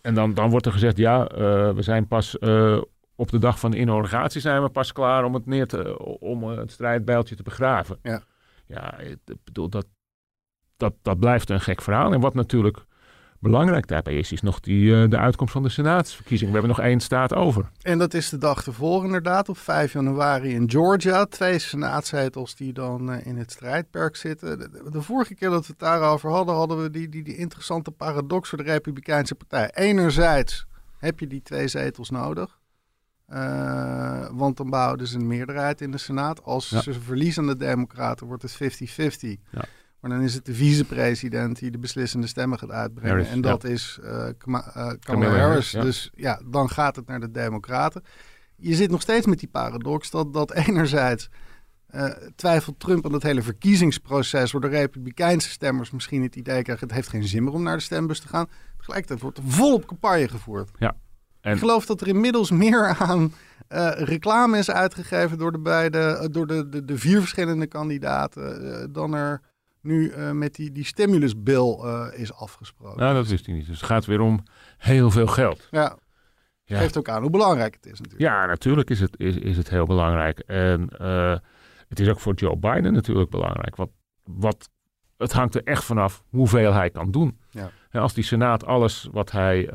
en 0.00 0.14
dan, 0.14 0.34
dan 0.34 0.50
wordt 0.50 0.66
er 0.66 0.72
gezegd, 0.72 0.96
ja, 0.96 1.26
eh, 1.28 1.38
we 1.74 1.82
zijn 1.82 2.06
pas 2.06 2.38
eh, 2.38 2.80
op 3.16 3.30
de 3.30 3.38
dag 3.38 3.58
van 3.58 3.70
de 3.70 3.78
inauguratie 3.78 4.40
zijn 4.40 4.62
we 4.62 4.68
pas 4.68 4.92
klaar 4.92 5.24
om 5.24 5.34
het 5.34 5.46
neer 5.46 5.66
te, 5.66 5.98
om 6.20 6.50
eh, 6.50 6.56
het 6.58 6.72
strijdbijltje 6.72 7.34
te 7.36 7.42
begraven. 7.42 7.98
Ja. 8.02 8.22
Ja, 8.66 8.98
ik 8.98 9.18
bedoel, 9.44 9.68
dat, 9.68 9.86
dat, 10.76 10.94
dat 11.02 11.18
blijft 11.18 11.50
een 11.50 11.60
gek 11.60 11.82
verhaal. 11.82 12.12
En 12.12 12.20
wat 12.20 12.34
natuurlijk 12.34 12.84
belangrijk 13.38 13.86
daarbij 13.86 14.14
is, 14.18 14.32
is 14.32 14.40
nog 14.40 14.60
die, 14.60 15.02
eh, 15.02 15.10
de 15.10 15.18
uitkomst 15.18 15.52
van 15.52 15.62
de 15.62 15.68
senaatsverkiezing. 15.68 16.50
We 16.50 16.58
hebben 16.58 16.76
nog 16.76 16.86
één 16.86 17.00
staat 17.00 17.34
over. 17.34 17.70
En 17.82 17.98
dat 17.98 18.14
is 18.14 18.28
de 18.28 18.38
dag 18.38 18.66
ervoor 18.66 19.04
inderdaad, 19.04 19.48
op 19.48 19.58
5 19.58 19.92
januari 19.92 20.54
in 20.54 20.70
Georgia. 20.70 21.24
Twee 21.24 21.58
senaatzetels 21.58 22.54
die 22.54 22.72
dan 22.72 23.10
eh, 23.12 23.26
in 23.26 23.36
het 23.36 23.52
strijdperk 23.52 24.16
zitten. 24.16 24.58
De, 24.58 24.70
de- 24.70 24.90
de 24.90 25.02
vorige 25.02 25.34
keer 25.34 25.50
dat 25.50 25.60
we 25.66 25.72
het 25.72 25.78
daarover 25.78 26.30
hadden, 26.30 26.54
hadden 26.54 26.82
we 26.82 26.90
die, 26.90 27.08
die, 27.08 27.22
die 27.24 27.36
interessante 27.36 27.90
paradox 27.90 28.48
voor 28.48 28.58
de 28.58 28.64
Republikeinse 28.64 29.34
Partij. 29.34 29.70
Enerzijds 29.74 30.66
heb 30.98 31.20
je 31.20 31.26
die 31.26 31.42
twee 31.42 31.68
zetels 31.68 32.10
nodig. 32.10 32.58
Eh, 33.26 34.26
want 34.32 34.56
dan 34.56 34.70
behouden 34.70 35.06
ze 35.06 35.18
een 35.18 35.26
meerderheid 35.26 35.80
in 35.80 35.90
de 35.90 35.98
Senaat. 35.98 36.42
Als 36.42 36.68
Ja. 36.68 36.80
ze 36.80 37.00
verliezen 37.00 37.42
aan 37.42 37.48
de 37.48 37.56
Democraten, 37.56 38.26
wordt 38.26 38.42
het 38.42 38.52
50-50. 38.52 39.36
Ja. 39.50 39.64
Maar 40.00 40.10
dan 40.10 40.22
is 40.22 40.34
het 40.34 40.44
de 40.44 40.54
vicepresident 40.54 41.58
die 41.58 41.70
de 41.70 41.78
beslissende 41.78 42.26
stemmen 42.26 42.58
gaat 42.58 42.70
uitbrengen. 42.70 43.10
Harris, 43.10 43.28
en 43.32 43.36
ja. 43.36 43.42
dat 43.42 43.64
is 43.64 43.98
eh, 44.02 44.26
Kamala, 44.38 45.36
Harris. 45.38 45.70
Ja. 45.70 45.82
Dus 45.82 46.10
ja, 46.14 46.40
dan 46.46 46.70
gaat 46.70 46.96
het 46.96 47.06
naar 47.06 47.20
de 47.20 47.30
Democraten. 47.30 48.02
Je 48.56 48.74
zit 48.74 48.90
nog 48.90 49.00
steeds 49.00 49.26
met 49.26 49.38
die 49.38 49.48
paradox 49.48 50.10
dat, 50.10 50.32
dat 50.32 50.52
enerzijds 50.66 51.28
eh, 51.86 52.10
twijfelt 52.36 52.80
Trump 52.80 53.06
aan 53.06 53.12
het 53.12 53.22
hele 53.22 53.42
verkiezingsproces, 53.42 54.52
waardoor 54.52 54.70
Republikeinse 54.70 55.48
stemmers 55.50 55.90
misschien 55.90 56.22
het 56.22 56.36
idee 56.36 56.62
krijgen: 56.62 56.86
het 56.86 56.96
heeft 56.96 57.08
geen 57.08 57.24
zin 57.28 57.44
meer 57.44 57.52
om 57.52 57.62
naar 57.62 57.76
de 57.76 57.82
stembus 57.82 58.20
te 58.20 58.28
gaan. 58.28 58.46
Tegelijkertijd 58.76 59.20
wordt 59.20 59.38
er 59.38 59.44
volop 59.46 59.86
campagne 59.86 60.28
gevoerd. 60.28 60.70
En- 61.44 61.52
Ik 61.52 61.58
geloof 61.58 61.86
dat 61.86 62.00
er 62.00 62.08
inmiddels 62.08 62.50
meer 62.50 62.96
aan 62.98 63.32
eh, 63.68 63.90
reclame 63.94 64.58
is 64.58 64.70
uitgegeven 64.70 65.38
door 65.38 65.52
de, 65.52 65.58
beide, 65.58 65.98
eh, 65.98 66.26
door 66.30 66.46
de, 66.46 66.68
de, 66.68 66.84
de 66.84 66.98
vier 66.98 67.20
verschillende 67.20 67.66
kandidaten 67.66 68.72
eh, 68.80 68.86
dan 68.90 69.14
er 69.14 69.40
nu 69.80 70.12
met 70.16 70.54
die, 70.54 70.72
die 70.72 70.84
stimulusbill 70.84 71.78
eh, 71.82 72.06
is 72.12 72.32
afgesproken. 72.34 72.98
Nou, 73.00 73.14
dat 73.14 73.26
wist 73.28 73.46
hij 73.46 73.54
niet. 73.54 73.66
Dus 73.66 73.76
het 73.80 73.86
gaat 73.86 74.04
weer 74.04 74.20
om 74.20 74.42
heel 74.78 75.10
veel 75.10 75.26
geld. 75.26 75.68
Ja, 75.70 75.96
Ja. 76.64 76.78
geeft 76.78 76.96
ook 76.98 77.08
aan 77.08 77.20
hoe 77.22 77.30
belangrijk 77.30 77.74
het 77.74 77.86
is 77.86 78.00
natuurlijk. 78.00 78.20
Ja, 78.30 78.46
natuurlijk 78.46 78.90
is 78.90 79.00
het, 79.00 79.18
is, 79.18 79.36
is 79.36 79.56
het 79.56 79.68
heel 79.70 79.86
belangrijk. 79.86 80.38
En 80.38 80.88
het 81.88 82.00
is 82.00 82.08
ook 82.08 82.20
voor 82.20 82.34
Joe 82.34 82.56
Biden 82.56 82.92
natuurlijk 82.92 83.30
belangrijk. 83.30 83.76
Wat, 83.76 83.90
wat, 84.24 84.70
het 85.16 85.32
hangt 85.32 85.54
er 85.54 85.62
echt 85.64 85.84
vanaf 85.84 86.22
hoeveel 86.28 86.72
hij 86.72 86.90
kan 86.90 87.10
doen. 87.10 87.38
Ja. 87.50 87.70
En 87.90 88.00
als 88.00 88.14
die 88.14 88.24
Senaat 88.24 88.64
alles 88.66 89.08
wat 89.12 89.30
hij 89.30 89.68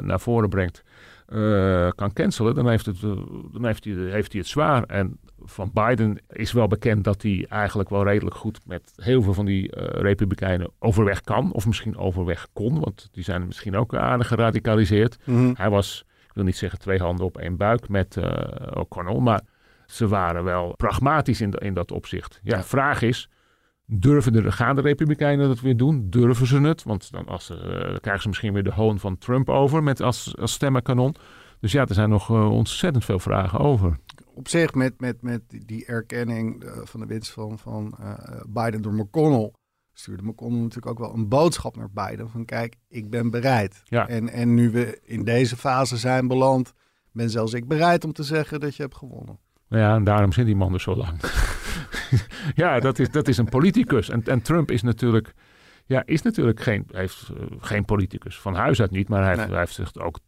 naar 0.00 0.20
voren 0.20 0.48
brengt 0.48 0.82
eh, 1.26 1.88
kan 1.94 2.12
cancelen, 2.12 2.54
dan, 2.54 2.68
heeft, 2.68 2.86
het, 2.86 3.02
eh, 3.02 3.10
dan 3.52 3.66
heeft, 3.66 3.84
hij, 3.84 3.94
heeft 3.94 4.32
hij 4.32 4.40
het 4.40 4.50
zwaar. 4.50 4.84
En 4.84 5.18
van 5.44 5.70
Biden 5.74 6.18
is 6.28 6.52
wel 6.52 6.66
bekend 6.66 7.04
dat 7.04 7.22
hij 7.22 7.46
eigenlijk 7.48 7.88
wel 7.88 8.04
redelijk 8.04 8.36
goed 8.36 8.58
met 8.66 8.92
heel 8.96 9.22
veel 9.22 9.34
van 9.34 9.44
die 9.44 9.70
eh, 9.70 10.00
republikeinen 10.00 10.70
overweg 10.78 11.20
kan. 11.20 11.52
Of 11.52 11.66
misschien 11.66 11.96
overweg 11.96 12.46
kon, 12.52 12.80
want 12.80 13.08
die 13.12 13.24
zijn 13.24 13.46
misschien 13.46 13.76
ook 13.76 13.94
aardig 13.94 14.28
geradicaliseerd. 14.28 15.18
Mhm. 15.24 15.52
Hij 15.54 15.70
was, 15.70 16.04
ik 16.26 16.34
wil 16.34 16.44
niet 16.44 16.56
zeggen 16.56 16.78
twee 16.78 16.98
handen 16.98 17.26
op 17.26 17.38
één 17.38 17.56
buik 17.56 17.88
met 17.88 18.16
eh 18.16 18.80
O'Connell, 18.80 19.20
maar 19.20 19.40
ze 19.86 20.08
waren 20.08 20.44
wel 20.44 20.74
pragmatisch 20.76 21.40
in, 21.40 21.50
in 21.50 21.74
dat 21.74 21.92
opzicht. 21.92 22.40
Ja. 22.42 22.62
vraag 22.62 23.02
is, 23.02 23.28
durven 23.86 24.32
de, 24.32 24.52
gaan 24.52 24.74
de 24.74 24.80
Republikeinen 24.80 25.48
dat 25.48 25.60
weer 25.60 25.76
doen? 25.76 26.10
Durven 26.10 26.46
ze 26.46 26.60
het? 26.60 26.82
Want 26.82 27.10
dan, 27.10 27.26
als, 27.26 27.50
eh, 27.50 27.58
dan 27.58 28.00
krijgen 28.00 28.22
ze 28.22 28.28
misschien 28.28 28.52
weer 28.52 28.64
de 28.64 28.72
hoon 28.72 28.98
van 28.98 29.18
Trump 29.18 29.48
over 29.48 29.82
met 29.82 30.00
als, 30.00 30.36
als 30.38 30.52
stemmenkanon. 30.52 31.14
Dus 31.60 31.72
ja, 31.72 31.86
er 31.86 31.94
zijn 31.94 32.08
nog 32.08 32.30
eh, 32.30 32.50
ontzettend 32.50 33.04
veel 33.04 33.18
vragen 33.18 33.58
over. 33.58 33.98
op 34.34 34.48
zich 34.48 34.74
met, 34.74 35.00
met, 35.00 35.22
met 35.22 35.42
die 35.66 35.86
erkenning 35.86 36.64
eh, 36.64 36.70
van 36.84 37.00
de 37.00 37.06
winst 37.06 37.30
van, 37.30 37.58
van 37.58 37.98
Biden 38.48 38.82
door 38.82 38.94
McConnell, 38.94 39.52
stuurde 39.92 40.22
McConnell 40.22 40.60
natuurlijk 40.60 40.86
ook 40.86 40.98
wel 40.98 41.14
een 41.14 41.28
boodschap 41.28 41.76
naar 41.76 41.90
Biden 41.90 42.30
van 42.30 42.44
kijk, 42.44 42.76
ik 42.88 43.10
ben 43.10 43.30
bereid. 43.30 43.82
Ja. 43.84 44.08
En, 44.08 44.28
en 44.28 44.54
nu 44.54 44.70
we 44.70 45.00
in 45.04 45.24
deze 45.24 45.56
fase 45.56 45.96
zijn 45.96 46.28
beland, 46.28 46.72
ben 47.12 47.30
zelfs 47.30 47.52
ik 47.52 47.68
bereid 47.68 48.04
om 48.04 48.12
te 48.12 48.22
zeggen 48.22 48.60
dat 48.60 48.76
je 48.76 48.82
hebt 48.82 48.96
gewonnen. 48.96 49.38
Nou 49.68 49.82
ja, 49.82 49.94
en 49.94 50.04
daarom 50.04 50.32
zit 50.32 50.46
die 50.46 50.56
man 50.56 50.72
er 50.72 50.80
zo 50.80 50.96
lang. 50.96 51.20
ja, 52.54 52.80
dat 52.80 52.98
is, 52.98 53.10
dat 53.10 53.28
is 53.28 53.38
een 53.38 53.48
politicus. 53.48 54.08
En, 54.08 54.22
en 54.24 54.42
Trump 54.42 54.70
is 54.70 54.82
natuurlijk, 54.82 55.34
ja, 55.86 56.02
is 56.04 56.22
natuurlijk 56.22 56.60
geen, 56.60 56.86
heeft, 56.92 57.30
eh, 57.36 57.44
geen 57.58 57.84
politicus. 57.84 58.38
Van 58.38 58.54
huis 58.54 58.80
uit 58.80 58.90
niet, 58.90 59.08
maar 59.08 59.22
hij 59.22 59.34
heeft, 59.36 59.48
hij 59.48 59.58
heeft 59.58 59.74
zich 59.74 59.96
ook 59.96 60.18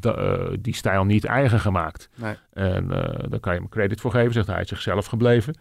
eh, 0.00 0.46
die 0.60 0.74
stijl 0.74 1.04
niet 1.04 1.24
eigen 1.24 1.60
gemaakt. 1.60 2.08
Nee. 2.14 2.34
En 2.52 2.90
eh, 2.90 3.30
daar 3.30 3.40
kan 3.40 3.54
je 3.54 3.60
hem 3.60 3.68
credit 3.68 4.00
voor 4.00 4.10
geven, 4.10 4.32
zegt 4.32 4.46
hij, 4.46 4.54
hij 4.54 4.64
is 4.64 4.70
zichzelf 4.70 5.06
gebleven. 5.06 5.54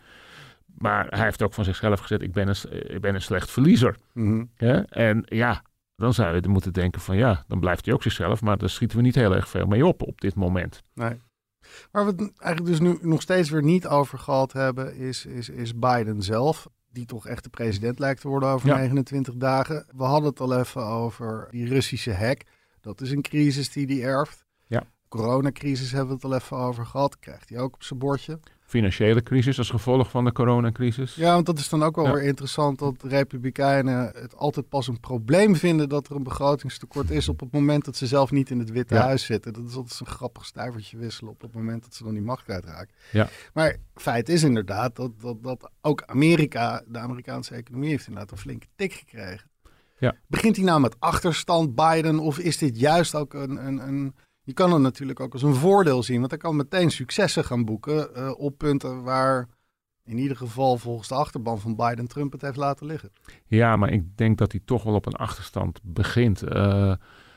Maar 0.77 1.07
hij 1.09 1.23
heeft 1.23 1.41
ook 1.41 1.53
van 1.53 1.63
zichzelf 1.63 1.99
gezegd, 1.99 2.21
ik 2.21 2.31
ben 2.31 2.47
een, 2.47 2.91
ik 2.93 3.01
ben 3.01 3.15
een 3.15 3.21
slecht 3.21 3.51
verliezer. 3.51 3.95
Mhm. 4.13 4.43
Hè? 4.55 4.81
En 4.81 5.23
ja, 5.25 5.61
dan 5.95 6.13
zou 6.13 6.35
je 6.35 6.47
moeten 6.47 6.73
denken 6.73 7.01
van 7.01 7.17
ja, 7.17 7.43
dan 7.47 7.59
blijft 7.59 7.85
hij 7.85 7.93
ook 7.93 8.03
zichzelf, 8.03 8.41
maar 8.41 8.57
daar 8.57 8.69
schieten 8.69 8.97
we 8.97 9.03
niet 9.03 9.15
heel 9.15 9.35
erg 9.35 9.49
veel 9.49 9.65
mee 9.65 9.85
op 9.85 10.01
op 10.01 10.21
dit 10.21 10.35
moment. 10.35 10.81
Nee. 10.93 11.19
Waar 11.91 12.05
we 12.05 12.11
het 12.11 12.31
eigenlijk 12.37 12.65
dus 12.65 12.79
nu 12.79 12.97
nog 13.01 13.21
steeds 13.21 13.49
weer 13.49 13.63
niet 13.63 13.87
over 13.87 14.19
gehad 14.19 14.53
hebben, 14.53 14.95
is, 14.95 15.25
is, 15.25 15.49
is 15.49 15.75
Biden 15.75 16.21
zelf. 16.21 16.67
Die 16.91 17.05
toch 17.05 17.27
echt 17.27 17.43
de 17.43 17.49
president 17.49 17.99
lijkt 17.99 18.21
te 18.21 18.27
worden 18.27 18.49
over 18.49 18.67
Ja. 18.67 18.75
29 18.75 19.35
dagen. 19.35 19.85
We 19.95 20.03
hadden 20.03 20.29
het 20.29 20.39
al 20.39 20.59
even 20.59 20.85
over 20.85 21.47
die 21.51 21.67
Russische 21.67 22.13
hack. 22.13 22.41
Dat 22.81 23.01
is 23.01 23.11
een 23.11 23.21
crisis 23.21 23.71
die 23.71 23.85
hij 23.85 24.03
erft. 24.09 24.45
Ja. 24.65 24.83
Coronacrisis 25.07 25.91
hebben 25.91 26.09
we 26.09 26.13
het 26.13 26.23
al 26.23 26.35
even 26.35 26.57
over 26.57 26.85
gehad. 26.85 27.19
Krijgt 27.19 27.49
hij 27.49 27.59
ook 27.59 27.73
op 27.73 27.83
zijn 27.83 27.99
bordje. 27.99 28.39
Financiële 28.73 29.23
crisis 29.23 29.57
als 29.57 29.69
gevolg 29.69 30.09
van 30.09 30.25
de 30.25 30.31
coronacrisis. 30.31 31.15
Ja, 31.15 31.33
want 31.33 31.45
dat 31.45 31.59
is 31.59 31.69
dan 31.69 31.83
ook 31.83 31.95
wel 31.95 32.05
Ja. 32.05 32.13
weer 32.13 32.23
interessant 32.23 32.79
dat 32.79 33.01
de 33.01 33.07
Republikeinen 33.07 34.11
het 34.15 34.35
altijd 34.35 34.69
pas 34.69 34.87
een 34.87 34.99
probleem 34.99 35.55
vinden 35.55 35.89
dat 35.89 36.09
er 36.09 36.15
een 36.15 36.23
begrotingstekort 36.23 37.09
is 37.09 37.29
op 37.29 37.39
het 37.39 37.51
moment 37.51 37.85
dat 37.85 37.95
ze 37.95 38.07
zelf 38.07 38.31
niet 38.31 38.49
in 38.49 38.59
het 38.59 38.71
Witte 38.71 38.93
Ja. 38.95 39.01
Huis 39.01 39.25
zitten. 39.25 39.53
Dat 39.53 39.63
is 39.67 39.75
altijd 39.75 39.99
een 39.99 40.05
grappig 40.05 40.45
stuivertje 40.45 40.97
wisselen 40.97 41.31
op 41.31 41.41
het 41.41 41.53
moment 41.53 41.83
dat 41.83 41.93
ze 41.95 42.03
dan 42.03 42.13
die 42.13 42.21
macht 42.21 42.43
kwijtraken. 42.43 42.95
Ja. 43.11 43.29
Maar 43.53 43.75
feit 43.95 44.29
is 44.29 44.43
inderdaad 44.43 44.95
dat, 44.95 45.11
dat, 45.21 45.43
dat 45.43 45.69
ook 45.81 46.03
Amerika, 46.05 46.83
de 46.87 46.99
Amerikaanse 46.99 47.55
economie, 47.55 47.89
heeft 47.89 48.07
inderdaad 48.07 48.31
een 48.31 48.37
flinke 48.37 48.67
tik 48.75 48.93
gekregen. 48.93 49.49
Ja. 49.97 50.15
Begint 50.27 50.55
hij 50.55 50.65
nou 50.65 50.79
met 50.81 50.95
achterstand 50.99 51.75
Biden 51.75 52.19
of 52.19 52.39
is 52.39 52.57
dit 52.57 52.79
juist 52.79 53.15
ook 53.15 53.33
een, 53.33 53.65
een, 53.67 53.87
een 53.87 54.15
je 54.43 54.53
kan 54.53 54.73
het 54.73 54.81
natuurlijk 54.81 55.19
ook 55.19 55.33
als 55.33 55.41
een 55.41 55.55
voordeel 55.55 56.03
zien, 56.03 56.19
want 56.19 56.31
hij 56.31 56.39
kan 56.39 56.55
meteen 56.55 56.91
successen 56.91 57.45
gaan 57.45 57.65
boeken 57.65 58.15
eh, 58.15 58.31
op 58.37 58.57
punten 58.57 59.03
waar 59.03 59.47
in 60.05 60.17
ieder 60.17 60.37
geval 60.37 60.77
volgens 60.77 61.07
de 61.07 61.15
achterban 61.15 61.59
van 61.59 61.75
Biden 61.75 62.07
Trump 62.07 62.31
het 62.31 62.41
heeft 62.41 62.57
laten 62.57 62.85
liggen. 62.85 63.11
Ja, 63.45 63.75
maar 63.75 63.91
ik 63.91 64.17
denk 64.17 64.37
dat 64.37 64.51
hij 64.51 64.61
toch 64.65 64.83
wel 64.83 64.93
op 64.93 65.05
een 65.05 65.13
achterstand 65.15 65.79
begint. 65.83 66.41
Eh, 66.41 66.93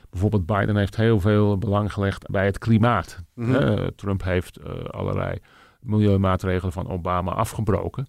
bijvoorbeeld 0.09 0.45
Biden 0.45 0.75
heeft 0.75 0.95
heel 0.95 1.19
veel 1.19 1.57
belang 1.57 1.93
gelegd 1.93 2.29
bij 2.29 2.45
het 2.45 2.57
klimaat. 2.57 3.23
Mhm. 3.33 3.55
Eh, 3.55 3.87
Trump 3.87 4.23
heeft 4.23 4.59
allerlei 4.91 5.39
milieumaatregelen 5.79 6.73
van 6.73 6.89
Obama 6.89 7.31
afgebroken. 7.31 8.07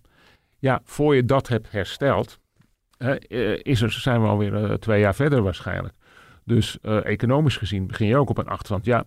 Ja, 0.58 0.80
voor 0.84 1.14
je 1.14 1.24
dat 1.24 1.48
hebt 1.48 1.70
hersteld, 1.70 2.38
is 3.58 3.80
er, 3.80 3.92
zijn 3.92 4.22
we 4.22 4.28
alweer 4.28 4.78
twee 4.78 5.00
jaar 5.00 5.14
verder 5.14 5.42
waarschijnlijk. 5.42 5.94
Dus 6.48 6.78
eh, 6.80 7.04
economisch 7.04 7.56
gezien 7.56 7.86
begin 7.86 8.06
je 8.06 8.16
ook 8.16 8.30
op 8.30 8.38
een 8.38 8.48
achterstand. 8.48 8.84
Ja, 8.84 9.04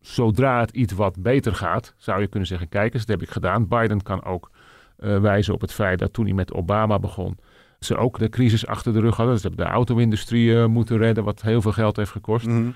zodra 0.00 0.60
het 0.60 0.70
iets 0.70 0.92
wat 0.92 1.22
beter 1.22 1.54
gaat, 1.54 1.94
zou 1.96 2.20
je 2.20 2.26
kunnen 2.26 2.48
zeggen, 2.48 2.68
kijk 2.68 2.94
eens, 2.94 3.06
dat 3.06 3.18
heb 3.18 3.28
ik 3.28 3.32
gedaan. 3.32 3.68
Biden 3.68 4.02
kan 4.02 4.24
ook 4.24 4.50
eh, 4.96 5.20
wijzen 5.20 5.54
op 5.54 5.60
het 5.60 5.72
feit 5.72 5.98
dat 5.98 6.12
toen 6.12 6.24
hij 6.24 6.34
met 6.34 6.52
Obama 6.52 6.98
begon, 6.98 7.38
ze 7.78 7.96
ook 7.96 8.18
de 8.18 8.28
crisis 8.28 8.66
achter 8.66 8.92
de 8.92 9.00
rug 9.00 9.16
hadden. 9.16 9.38
Ze 9.38 9.46
hebben 9.46 9.66
de 9.66 9.72
auto-industrie 9.72 10.58
eh, 10.58 10.66
moeten 10.66 10.98
redden, 10.98 11.24
wat 11.24 11.42
heel 11.42 11.62
veel 11.62 11.72
geld 11.72 11.96
heeft 11.96 12.10
gekost. 12.10 12.46
Mhm. 12.46 12.70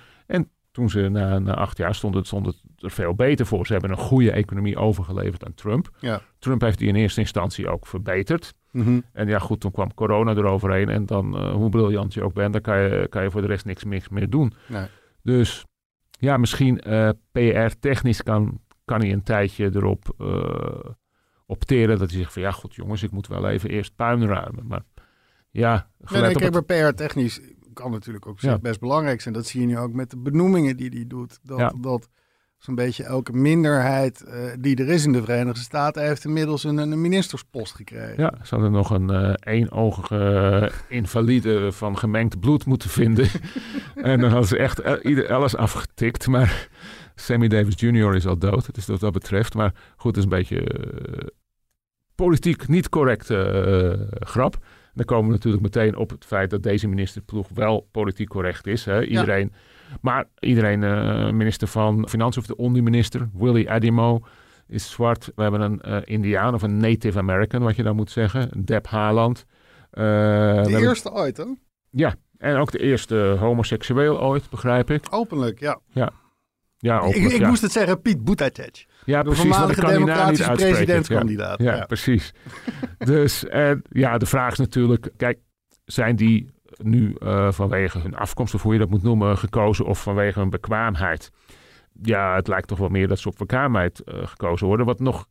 Toen 0.72 0.90
ze 0.90 1.08
na, 1.08 1.38
na 1.38 1.54
acht 1.54 1.76
jaar 1.76 1.94
stond 1.94 2.14
het, 2.14 2.26
stond 2.26 2.46
het 2.46 2.56
er 2.78 2.90
veel 2.90 3.14
beter 3.14 3.46
voor. 3.46 3.66
Ze 3.66 3.72
hebben 3.72 3.90
een 3.90 3.96
goede 3.96 4.32
economie 4.32 4.76
overgeleverd 4.76 5.44
aan 5.44 5.54
Trump. 5.54 5.90
Ja. 6.00 6.20
Trump 6.38 6.60
heeft 6.60 6.78
die 6.78 6.88
in 6.88 6.94
eerste 6.94 7.20
instantie 7.20 7.68
ook 7.68 7.86
verbeterd. 7.86 8.54
Mhm. 8.72 9.00
En 9.12 9.28
ja, 9.28 9.38
goed, 9.38 9.60
toen 9.60 9.70
kwam 9.70 9.94
corona 9.94 10.34
eroverheen. 10.34 10.88
En 10.88 11.06
dan, 11.06 11.36
eh, 11.38 11.52
hoe 11.52 11.70
briljant 11.70 12.14
je 12.14 12.22
ook 12.22 12.34
bent, 12.34 12.52
dan 12.52 12.62
kan 12.62 12.78
je, 12.78 13.06
kan 13.08 13.22
je 13.22 13.30
voor 13.30 13.40
de 13.40 13.46
rest 13.46 13.64
niks, 13.64 13.84
niks 13.84 14.08
meer 14.08 14.30
doen. 14.30 14.52
Nee. 14.68 14.86
Dus 15.22 15.64
ja, 16.10 16.36
misschien 16.36 16.80
eh, 16.80 17.08
PR-technisch 17.32 18.22
kan, 18.22 18.60
kan 18.84 19.00
hij 19.00 19.12
een 19.12 19.22
tijdje 19.22 19.70
erop 19.74 20.14
eh, 20.18 20.90
opteren 21.46 21.98
dat 21.98 22.10
hij 22.10 22.18
zegt 22.18 22.32
van 22.32 22.42
ja, 22.42 22.50
goed 22.50 22.74
jongens, 22.74 23.02
ik 23.02 23.10
moet 23.10 23.26
wel 23.26 23.48
even 23.48 23.70
eerst 23.70 23.96
puin 23.96 24.26
ruimen. 24.26 24.66
Maar 24.66 24.82
ja, 25.50 25.90
gelet 26.02 26.38
nee, 26.40 26.50
kijk, 26.50 26.66
PR-technisch 26.66 27.40
kan 27.72 27.90
natuurlijk 27.90 28.26
ook 28.26 28.40
Ja. 28.40 28.58
best 28.58 28.80
belangrijk 28.80 29.20
zijn. 29.20 29.34
Dat 29.34 29.46
zie 29.46 29.60
je 29.60 29.66
nu 29.66 29.78
ook 29.78 29.92
met 29.92 30.10
de 30.10 30.18
benoemingen 30.18 30.76
die 30.76 30.90
hij 30.90 31.04
doet. 31.06 31.38
Dat, 31.42 31.58
Ja. 31.58 31.72
dat 31.80 32.08
zo'n 32.62 32.74
beetje 32.74 33.04
elke 33.04 33.32
minderheid 33.32 34.22
eh, 34.22 34.34
die 34.58 34.76
er 34.76 34.88
is 34.88 35.04
in 35.04 35.12
de 35.12 35.22
Verenigde 35.22 35.60
Staten 35.60 36.06
heeft 36.06 36.24
inmiddels 36.24 36.64
een, 36.64 36.76
een 36.76 37.00
ministerspost 37.00 37.74
gekregen. 37.74 38.14
Ja, 38.16 38.34
ze 38.42 38.54
hadden 38.54 38.72
nog 38.72 38.90
een 38.90 39.10
eh 39.10 39.32
eenogige 39.52 40.70
invalide 40.88 41.72
van 41.72 41.98
gemengd 41.98 42.40
bloed 42.40 42.66
moeten 42.66 42.90
vinden. 42.90 43.28
en 43.94 44.20
dan 44.20 44.30
hadden 44.30 44.48
ze 44.48 44.58
echt 44.58 44.78
eh, 44.78 44.92
ieder, 45.02 45.32
alles 45.32 45.56
afgetikt. 45.56 46.26
Maar 46.26 46.68
Sammy 47.14 47.48
Davis 47.48 47.74
Jr. 47.76 48.14
is 48.14 48.26
al 48.26 48.38
dood. 48.38 48.74
Dus 48.74 48.86
wat 48.86 49.00
dat 49.00 49.12
betreft. 49.12 49.54
Maar 49.54 49.74
goed, 49.96 50.16
het 50.16 50.16
is 50.16 50.22
een 50.22 50.38
beetje 50.38 50.60
eh, 50.60 51.26
politiek 52.14 52.68
niet 52.68 52.88
correcte 52.88 53.36
eh, 53.44 54.26
grap. 54.28 54.58
Dan 54.94 55.04
komen 55.04 55.26
we 55.26 55.32
natuurlijk 55.32 55.62
meteen 55.62 55.96
op 55.96 56.10
het 56.10 56.24
feit 56.24 56.50
dat 56.50 56.62
deze 56.62 56.88
ministerploeg 56.88 57.48
wel 57.54 57.88
politiek 57.90 58.28
correct 58.28 58.66
is. 58.66 58.84
Hè? 58.84 59.04
Iedereen, 59.04 59.52
Maar 60.00 60.24
iedereen, 60.38 60.82
eh, 60.82 61.30
minister 61.30 61.68
van 61.68 62.08
Financiën 62.08 62.40
of 62.40 62.46
de 62.48 62.56
onderminister, 62.56 63.28
Willie 63.34 63.70
Adimo, 63.70 64.20
is 64.68 64.90
zwart. 64.90 65.30
We 65.34 65.42
hebben 65.42 65.60
een 65.60 65.80
eh, 65.80 65.96
Indiaan 66.04 66.54
of 66.54 66.62
een 66.62 66.76
Native 66.76 67.18
American, 67.18 67.62
wat 67.62 67.76
je 67.76 67.82
dan 67.82 67.96
moet 67.96 68.10
zeggen. 68.10 68.50
Deb 68.64 68.86
Haaland. 68.86 69.46
Eh, 69.90 70.02
de 70.02 70.08
hebben- 70.08 70.80
eerste 70.82 71.12
ooit, 71.12 71.36
hè? 71.36 71.44
Ja, 71.90 72.14
en 72.38 72.56
ook 72.56 72.70
de 72.72 72.78
eerste 72.78 73.36
homoseksueel 73.38 74.20
ooit, 74.22 74.50
begrijp 74.50 74.90
ik. 74.90 75.06
Openlijk, 75.10 75.60
ja. 75.60 75.80
Ja, 76.78 76.96
Ik, 76.98 77.02
openlijk, 77.04 77.32
ik 77.34 77.40
ja. 77.40 77.48
moest 77.48 77.62
het 77.62 77.72
zeggen, 77.72 78.00
Piet 78.00 78.24
Buttigieg. 78.24 78.86
ja, 79.04 79.18
De 79.22 79.24
precies, 79.28 79.44
ik 79.44 79.50
voormalige 79.54 79.86
democratische 79.86 80.46
uitspreken. 80.48 80.76
presidentskandidaat. 80.76 81.58
Ja, 81.62 81.70
ja, 81.72 81.76
Ja. 81.76 81.84
precies. 81.86 82.32
dus 82.98 83.46
en, 83.48 83.82
ja, 83.90 84.18
de 84.18 84.26
vraag 84.26 84.52
is 84.52 84.58
natuurlijk, 84.58 85.08
kijk, 85.16 85.38
zijn 85.84 86.16
die 86.16 86.50
nu 86.84 87.14
eh, 87.18 87.52
vanwege 87.52 87.98
hun 87.98 88.16
afkomst, 88.16 88.54
of 88.54 88.62
hoe 88.62 88.72
je 88.72 88.78
dat 88.78 88.90
moet 88.90 89.02
noemen, 89.02 89.38
gekozen 89.38 89.84
of 89.84 90.02
vanwege 90.02 90.38
hun 90.38 90.50
bekwaamheid? 90.50 91.30
Ja, 92.02 92.34
het 92.34 92.48
lijkt 92.48 92.68
toch 92.68 92.78
wel 92.78 92.88
meer 92.88 93.08
dat 93.08 93.18
ze 93.18 93.28
op 93.28 93.34
bekwaamheid 93.38 94.00
eh, 94.00 94.26
gekozen 94.26 94.66
worden. 94.66 94.86
Wat 94.86 95.00
nog 95.00 95.26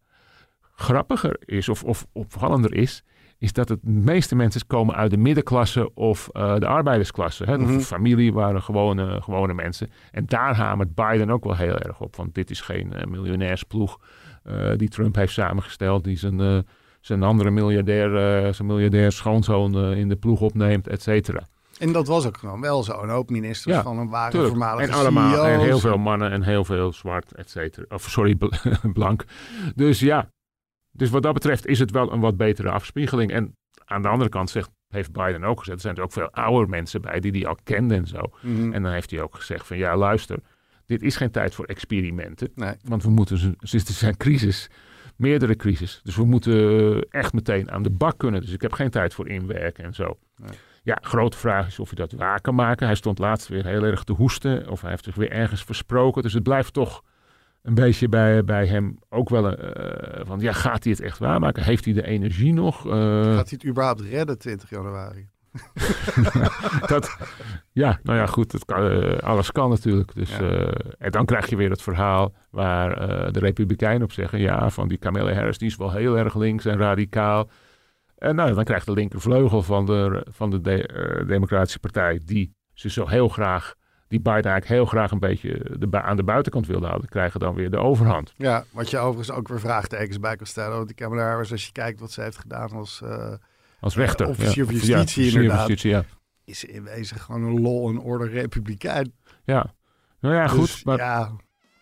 grappiger 0.75 1.37
is, 1.45 1.69
of, 1.69 1.83
of 1.83 2.05
opvallender 2.11 2.73
is, 2.73 3.03
is 3.37 3.53
dat 3.53 3.69
het 3.69 3.79
de 3.81 3.91
meeste 3.91 4.35
mensen 4.35 4.67
komen 4.67 4.95
uit 4.95 5.11
de 5.11 5.17
middenklasse 5.17 5.93
of 5.93 6.29
eh, 6.31 6.55
de 6.55 6.67
arbeidersklasse. 6.67 7.43
Hè? 7.43 7.57
Mhm. 7.57 7.77
De 7.77 7.83
familie 7.83 8.33
waren 8.33 8.61
gewone, 8.61 9.21
gewone 9.21 9.53
mensen. 9.53 9.89
En 10.11 10.25
daar 10.25 10.55
hamert 10.55 10.95
Biden 10.95 11.29
ook 11.29 11.43
wel 11.43 11.55
heel 11.55 11.77
erg 11.77 11.99
op. 11.99 12.15
Want 12.15 12.35
dit 12.35 12.49
is 12.49 12.61
geen 12.61 12.93
miljonairsploeg 13.07 13.99
die 14.75 14.89
Trump 14.89 15.15
heeft 15.15 15.33
samengesteld. 15.33 16.03
Die 16.03 16.17
zijn, 16.17 16.65
zijn 17.01 17.23
andere 17.23 17.49
miljardair, 17.51 18.15
eh, 18.45 18.53
zijn 18.53 18.67
miljardair 18.67 19.11
schoonzoon 19.11 19.75
eh, 19.75 19.97
in 19.97 20.09
de 20.09 20.15
ploeg 20.15 20.41
opneemt, 20.41 20.87
et 20.87 21.01
cetera. 21.01 21.41
En 21.79 21.91
dat 21.91 22.07
was 22.07 22.25
ook 22.27 22.37
gewoon 22.37 22.61
wel 22.61 22.83
zo. 22.83 23.01
Een 23.01 23.09
hoop 23.09 23.29
ministers 23.29 23.75
Ja, 23.75 23.81
van 23.83 23.97
een 23.97 24.09
waren 24.09 24.31
Tuurlijk. 24.31 24.51
voormalige 24.53 24.91
En 24.91 24.97
allemaal, 24.97 25.45
en 25.45 25.53
CEO's. 25.53 25.63
heel 25.65 25.79
veel 25.79 25.97
mannen 25.97 26.31
en 26.31 26.43
heel 26.43 26.65
veel 26.65 26.93
zwart, 26.93 27.31
et 27.31 27.49
cetera. 27.49 27.85
Of 27.89 28.09
sorry, 28.09 28.35
bl- 28.35 28.49
blank. 28.93 29.25
Dus 29.75 29.99
ja, 29.99 30.29
dus 30.91 31.09
wat 31.09 31.23
dat 31.23 31.33
betreft 31.33 31.65
is 31.65 31.79
het 31.79 31.91
wel 31.91 32.11
een 32.13 32.19
wat 32.19 32.37
betere 32.37 32.69
afspiegeling. 32.71 33.31
En 33.31 33.55
aan 33.85 34.01
de 34.01 34.07
andere 34.07 34.29
kant 34.29 34.49
zegt, 34.49 34.69
heeft 34.87 35.11
Biden 35.11 35.43
ook 35.43 35.59
gezegd, 35.59 35.77
er 35.77 35.83
zijn 35.83 35.95
er 35.95 36.03
ook 36.03 36.11
veel 36.11 36.31
oude 36.31 36.69
mensen 36.69 37.01
bij 37.01 37.19
die 37.19 37.31
die 37.31 37.47
al 37.47 37.57
kenden 37.63 37.97
en 37.97 38.07
zo. 38.07 38.21
Mhm. 38.41 38.73
En 38.73 38.83
dan 38.83 38.91
heeft 38.91 39.11
hij 39.11 39.21
ook 39.21 39.35
gezegd 39.35 39.67
van 39.67 39.77
ja, 39.77 39.97
luister, 39.97 40.39
dit 40.85 41.01
is 41.01 41.15
geen 41.15 41.31
tijd 41.31 41.55
voor 41.55 41.65
experimenten. 41.65 42.49
Nee. 42.55 42.73
Want 42.87 43.03
we 43.03 43.09
moeten, 43.09 43.37
ze- 43.37 43.55
er 43.59 43.79
zijn 43.93 44.17
crisis, 44.17 44.69
meerdere 45.15 45.55
crisis. 45.55 45.99
Dus 46.03 46.15
we 46.15 46.25
moeten 46.25 47.05
echt 47.09 47.33
meteen 47.33 47.71
aan 47.71 47.83
de 47.83 47.89
bak 47.89 48.17
kunnen. 48.17 48.41
Dus 48.41 48.51
ik 48.53 48.61
heb 48.61 48.73
geen 48.73 48.89
tijd 48.89 49.13
voor 49.13 49.27
inwerken 49.29 49.83
en 49.83 49.93
zo. 49.93 50.17
Nee. 50.35 50.57
Ja, 50.83 50.97
grote 51.01 51.37
vraag 51.37 51.67
is 51.67 51.79
of 51.79 51.89
hij 51.89 51.97
dat 51.97 52.11
waar 52.11 52.41
kan 52.41 52.55
maken. 52.55 52.85
Hij 52.85 52.95
stond 52.95 53.19
laatst 53.19 53.47
weer 53.47 53.65
heel 53.65 53.83
erg 53.83 54.03
te 54.03 54.13
hoesten. 54.13 54.69
Of 54.69 54.81
hij 54.81 54.89
heeft 54.89 55.03
zich 55.03 55.15
weer 55.15 55.31
ergens 55.31 55.63
versproken. 55.63 56.21
Dus 56.21 56.33
het 56.33 56.43
blijft 56.43 56.73
toch 56.73 57.03
een 57.61 57.73
beetje 57.73 58.09
bij, 58.09 58.43
bij 58.43 58.67
hem 58.67 58.99
ook 59.09 59.29
wel 59.29 59.45
een, 59.45 59.57
eh, 59.57 60.25
van... 60.25 60.39
Ja, 60.39 60.51
gaat 60.51 60.83
hij 60.83 60.93
het 60.93 61.01
echt 61.01 61.17
waarmaken? 61.17 61.63
Heeft 61.63 61.85
hij 61.85 61.93
de 61.93 62.05
energie 62.05 62.53
nog? 62.53 62.85
Eh, 62.85 62.91
Gaat 63.23 63.49
hij 63.49 63.57
het 63.59 63.65
überhaupt 63.65 64.01
redden 64.01 64.37
20 64.37 64.69
januari? 64.69 65.29
dat, 66.87 67.17
ja, 67.71 67.99
nou 68.03 68.17
ja, 68.17 68.25
goed. 68.25 68.51
Het 68.51 68.65
kan, 68.65 68.89
eh, 68.89 69.17
alles 69.17 69.51
kan 69.51 69.69
natuurlijk. 69.69 70.13
Dus, 70.15 70.29
Ja. 70.37 70.39
eh, 70.39 70.91
en 70.97 71.11
dan 71.11 71.25
krijg 71.25 71.49
je 71.49 71.55
weer 71.55 71.69
het 71.69 71.81
verhaal 71.81 72.33
waar 72.51 72.91
eh, 72.97 73.31
de 73.31 73.39
Republikeinen 73.39 74.03
op 74.03 74.11
zeggen... 74.11 74.39
ja, 74.39 74.69
van 74.69 74.87
die 74.87 74.97
Kamala 74.97 75.33
Harris, 75.33 75.57
die 75.57 75.67
is 75.67 75.75
wel 75.75 75.91
heel 75.91 76.17
erg 76.17 76.35
links 76.35 76.65
en 76.65 76.77
radicaal. 76.77 77.49
En 78.17 78.35
nou, 78.35 78.53
dan 78.53 78.63
krijgt 78.63 78.85
de 78.85 78.91
linkervleugel 78.93 79.61
van 79.63 79.85
de, 79.85 80.25
van 80.29 80.49
de, 80.49 80.61
de- 80.61 81.23
Democratische 81.27 81.79
Partij... 81.79 82.21
die 82.25 82.55
ze 82.73 82.89
zo 82.89 83.07
heel 83.07 83.27
graag, 83.29 83.73
die 84.07 84.19
Biden 84.19 84.51
eigenlijk 84.51 84.67
heel 84.67 84.85
graag 84.85 85.11
een 85.11 85.19
beetje 85.19 85.77
de, 85.79 86.01
aan 86.01 86.15
de 86.17 86.23
buitenkant 86.23 86.67
wilde 86.67 86.87
houden... 86.87 87.09
krijgen 87.09 87.39
dan 87.39 87.55
weer 87.55 87.69
de 87.71 87.77
overhand. 87.77 88.33
Ja, 88.37 88.63
wat 88.71 88.89
je 88.89 88.97
overigens 88.97 89.37
ook 89.37 89.47
weer 89.47 89.59
vraagtekens 89.59 90.19
bij 90.19 90.35
kan 90.35 90.45
stellen. 90.45 90.75
Want 90.75 90.87
die 90.87 90.95
Kamala 90.95 91.27
Harris, 91.29 91.51
als 91.51 91.65
je 91.65 91.71
kijkt 91.71 91.99
wat 91.99 92.11
ze 92.11 92.21
heeft 92.21 92.37
gedaan 92.37 92.71
als... 92.71 93.01
Als 93.81 93.95
rechter. 93.95 94.27
officier 94.27 94.65
van 94.65 94.75
Ja, 94.75 94.79
justitie, 94.81 95.31
van 95.31 95.41
inderdaad. 95.41 95.67
justitie, 95.67 95.89
ja. 95.91 96.03
is 96.45 96.63
in 96.63 96.83
wezen 96.83 97.17
gewoon 97.19 97.43
een 97.43 97.61
lol 97.61 97.89
en 97.89 97.99
orde 97.99 98.27
republikein. 98.27 99.13
ja. 99.45 99.73
Nou 100.19 100.35
ja, 100.35 100.47
goed. 100.47 100.59
Dus, 100.61 100.83
maar 100.83 100.97
ja, 100.97 101.31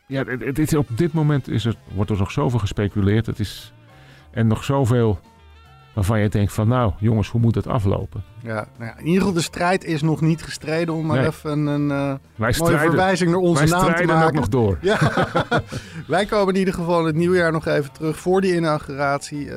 Ja, 0.07 0.23
het, 0.25 0.75
op 0.75 0.87
dit 0.97 1.13
moment 1.13 1.47
is 1.47 1.65
er, 1.65 1.75
wordt 1.93 2.11
er 2.11 2.17
nog 2.17 2.31
zoveel 2.31 2.59
gespeculeerd. 2.59 3.25
Het 3.25 3.39
is, 3.39 3.73
en 4.31 4.47
nog 4.47 4.63
zoveel 4.63 5.19
waarvan 5.93 6.19
je 6.19 6.29
denkt 6.29 6.53
van 6.53 6.67
nou 6.67 6.93
jongens, 6.99 7.29
hoe 7.29 7.41
moet 7.41 7.55
het 7.55 7.67
aflopen? 7.67 8.23
Ja, 8.43 8.53
nou 8.77 8.91
ja, 8.91 8.97
in 8.97 9.05
ieder 9.05 9.19
geval 9.19 9.33
de 9.33 9.41
strijd 9.41 9.83
is 9.83 10.01
nog 10.01 10.21
niet 10.21 10.43
gestreden 10.43 10.93
om 10.93 11.05
maar 11.05 11.17
Nee. 11.17 11.27
even 11.27 11.67
een 11.67 11.91
eh, 11.91 11.97
Wij 11.97 12.17
mooie 12.35 12.53
strijden, 12.53 12.79
verwijzing 12.79 13.29
naar 13.31 13.39
onze 13.39 13.65
naam 13.65 13.79
te 13.79 13.85
strijden 13.91 14.15
ook 14.15 14.21
maken. 14.21 14.35
nog 14.35 14.47
door. 14.47 14.77
Ja, 14.91 14.99
wij 16.07 16.25
komen 16.25 16.53
in 16.53 16.59
ieder 16.59 16.73
geval 16.73 16.99
in 16.99 17.05
het 17.05 17.15
nieuwjaar 17.15 17.51
nog 17.51 17.65
even 17.65 17.91
terug 17.91 18.17
voor 18.19 18.41
die 18.41 18.55
inauguratie. 18.55 19.49
Eh, 19.49 19.55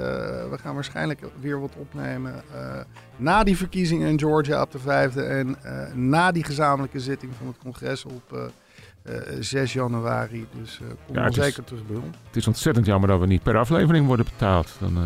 we 0.51 0.59
gaan 0.63 0.75
waarschijnlijk 0.75 1.21
weer 1.41 1.61
wat 1.61 1.73
opnemen 1.79 2.35
eh, 2.55 2.81
na 3.17 3.45
die 3.45 3.57
verkiezingen 3.57 4.09
in 4.09 4.19
Georgia 4.19 4.63
op 4.63 4.71
de 4.73 4.79
vijfde 4.79 5.23
en 5.23 5.57
na 5.95 6.33
die 6.33 6.45
gezamenlijke 6.45 7.01
zitting 7.01 7.33
van 7.39 7.47
het 7.47 7.57
congres 7.63 8.05
op 8.05 8.33
eh, 8.33 9.15
eh, 9.17 9.23
6 9.41 9.73
januari. 9.73 10.47
Dus 10.61 10.81
kom 11.07 11.17
Ja, 11.17 11.25
het 11.25 11.37
is- 11.37 11.45
zeker 11.45 11.65
terug 11.65 11.87
bij 11.87 11.97
ons. 11.97 12.17
Het 12.27 12.37
is 12.37 12.47
ontzettend 12.47 12.87
jammer 12.87 13.09
dat 13.09 13.21
we 13.21 13.27
niet 13.27 13.43
per 13.43 13.57
aflevering 13.59 14.07
worden 14.07 14.25
betaald. 14.27 14.75
Dan, 14.79 14.99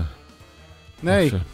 Nee, 1.01 1.31
dus, 1.31 1.39
eh, 1.41 1.47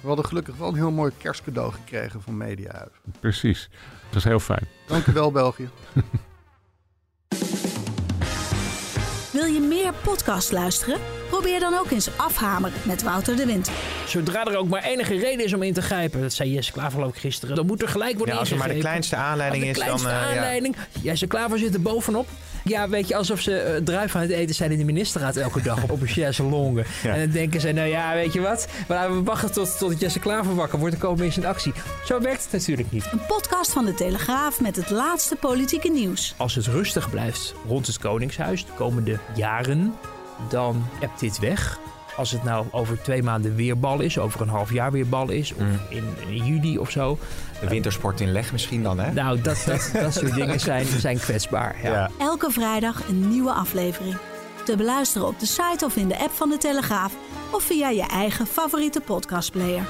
we 0.00 0.06
hadden 0.06 0.24
gelukkig 0.26 0.56
wel 0.56 0.68
een 0.68 0.74
heel 0.74 0.90
mooi 0.90 1.12
kerstcadeau 1.18 1.72
gekregen 1.72 2.22
van 2.22 2.36
Mediahuis. 2.36 2.90
precies. 3.20 3.68
Dat 4.08 4.16
is 4.18 4.24
heel 4.24 4.40
fijn. 4.40 4.66
Dank 4.86 5.06
u 5.06 5.12
wel, 5.12 5.30
België. 5.42 5.68
Wil 9.32 9.44
je 9.44 9.60
meer 9.60 9.92
podcast 10.02 10.52
luisteren? 10.52 11.00
Probeer 11.28 11.60
dan 11.60 11.74
ook 11.78 11.90
eens 11.90 12.08
afhameren 12.18 12.78
met 12.84 13.02
Wouter 13.02 13.36
de 13.36 13.46
Wind. 13.46 13.70
Zodra 14.06 14.44
er 14.44 14.56
ook 14.56 14.68
maar 14.68 14.82
enige 14.82 15.18
reden 15.18 15.44
is 15.44 15.52
om 15.54 15.62
in 15.62 15.72
te 15.72 15.82
grijpen, 15.82 16.20
dat 16.20 16.32
zei 16.32 16.52
Jesse 16.52 16.72
Klaver 16.72 17.02
ook 17.04 17.16
gisteren, 17.16 17.56
dan 17.56 17.66
moet 17.66 17.82
er 17.82 17.88
gelijk 17.88 18.16
worden 18.16 18.34
Ja, 18.34 18.40
als 18.40 18.50
er 18.50 18.56
maar 18.56 18.68
de 18.68 18.78
kleinste 18.78 19.16
aanleiding 19.16 19.62
de 19.62 19.68
is, 19.70 19.76
kleinste 19.76 20.08
dan... 20.08 20.16
eh, 20.16 20.22
ja. 20.22 20.28
aanleiding. 20.30 20.76
Jesse 21.02 21.26
Klaver 21.26 21.58
zit 21.58 21.74
er 21.74 21.82
bovenop. 21.82 22.28
Ja, 22.68 22.88
weet 22.88 23.08
je, 23.08 23.16
alsof 23.16 23.40
ze 23.40 23.74
uh, 23.78 23.84
druif 23.84 24.14
aan 24.14 24.22
het 24.22 24.30
eten 24.30 24.54
zijn 24.54 24.70
in 24.70 24.78
de 24.78 24.84
ministerraad 24.84 25.36
elke 25.36 25.62
dag 25.62 25.82
op, 25.82 25.90
op 25.90 26.00
een 26.00 26.06
chaise 26.08 26.42
longue. 26.42 26.84
Ja. 27.02 27.12
En 27.14 27.20
dan 27.20 27.30
denken 27.30 27.60
ze, 27.60 27.72
nou 27.72 27.88
ja, 27.88 28.14
weet 28.14 28.32
je 28.32 28.40
wat? 28.40 28.68
Maar 28.88 29.12
we 29.14 29.22
wachten 29.22 29.52
tot, 29.52 29.78
tot 29.78 30.00
Jesse 30.00 30.18
Klaver 30.18 30.54
wakker 30.54 30.78
wordt, 30.78 30.92
dan 30.94 31.02
komen 31.08 31.18
mensen 31.24 31.42
in 31.42 31.48
actie. 31.48 31.72
Zo 32.04 32.20
werkt 32.20 32.42
het 32.42 32.52
natuurlijk 32.52 32.90
niet. 32.90 33.08
Een 33.12 33.26
podcast 33.26 33.72
van 33.72 33.84
de 33.84 33.94
Telegraaf 33.94 34.60
met 34.60 34.76
het 34.76 34.90
laatste 34.90 35.36
politieke 35.36 35.90
nieuws. 35.90 36.34
Als 36.36 36.54
het 36.54 36.66
rustig 36.66 37.10
blijft 37.10 37.54
rond 37.66 37.86
het 37.86 37.98
Koningshuis 37.98 38.64
de 38.66 38.72
komende 38.76 39.18
jaren, 39.34 39.94
dan 40.48 40.86
ebt 41.00 41.20
dit 41.20 41.38
weg. 41.38 41.78
Als 42.16 42.30
het 42.30 42.42
nou 42.44 42.66
over 42.70 43.02
twee 43.02 43.22
maanden 43.22 43.54
weer 43.54 43.78
bal 43.78 44.00
is, 44.00 44.18
over 44.18 44.40
een 44.40 44.48
half 44.48 44.72
jaar 44.72 44.92
weer 44.92 45.08
bal 45.08 45.30
is, 45.30 45.52
of 45.52 45.58
Mm. 45.60 45.78
in, 45.88 46.04
in 46.28 46.44
juli 46.44 46.78
of 46.78 46.90
zo. 46.90 47.18
De 47.60 47.68
wintersport 47.68 48.20
in 48.20 48.32
leg 48.32 48.52
misschien 48.52 48.82
dan, 48.82 48.98
hè? 48.98 49.12
Nou, 49.12 49.40
dat, 49.40 49.62
dat, 49.66 49.90
dat 49.92 50.14
soort 50.14 50.34
dingen 50.40 50.60
zijn, 50.60 50.86
zijn 50.86 51.18
kwetsbaar. 51.18 51.76
Ja. 51.82 51.90
Ja. 51.90 52.10
Elke 52.18 52.50
vrijdag 52.50 53.08
een 53.08 53.28
nieuwe 53.28 53.52
aflevering. 53.52 54.16
Te 54.64 54.76
beluisteren 54.76 55.26
op 55.26 55.38
de 55.40 55.46
site 55.46 55.84
of 55.84 55.96
in 55.96 56.08
de 56.08 56.18
app 56.18 56.32
van 56.32 56.48
de 56.48 56.58
Telegraaf 56.58 57.12
of 57.50 57.62
via 57.62 57.88
je 57.88 58.06
eigen 58.06 58.46
favoriete 58.46 59.00
podcastplayer. 59.00 59.86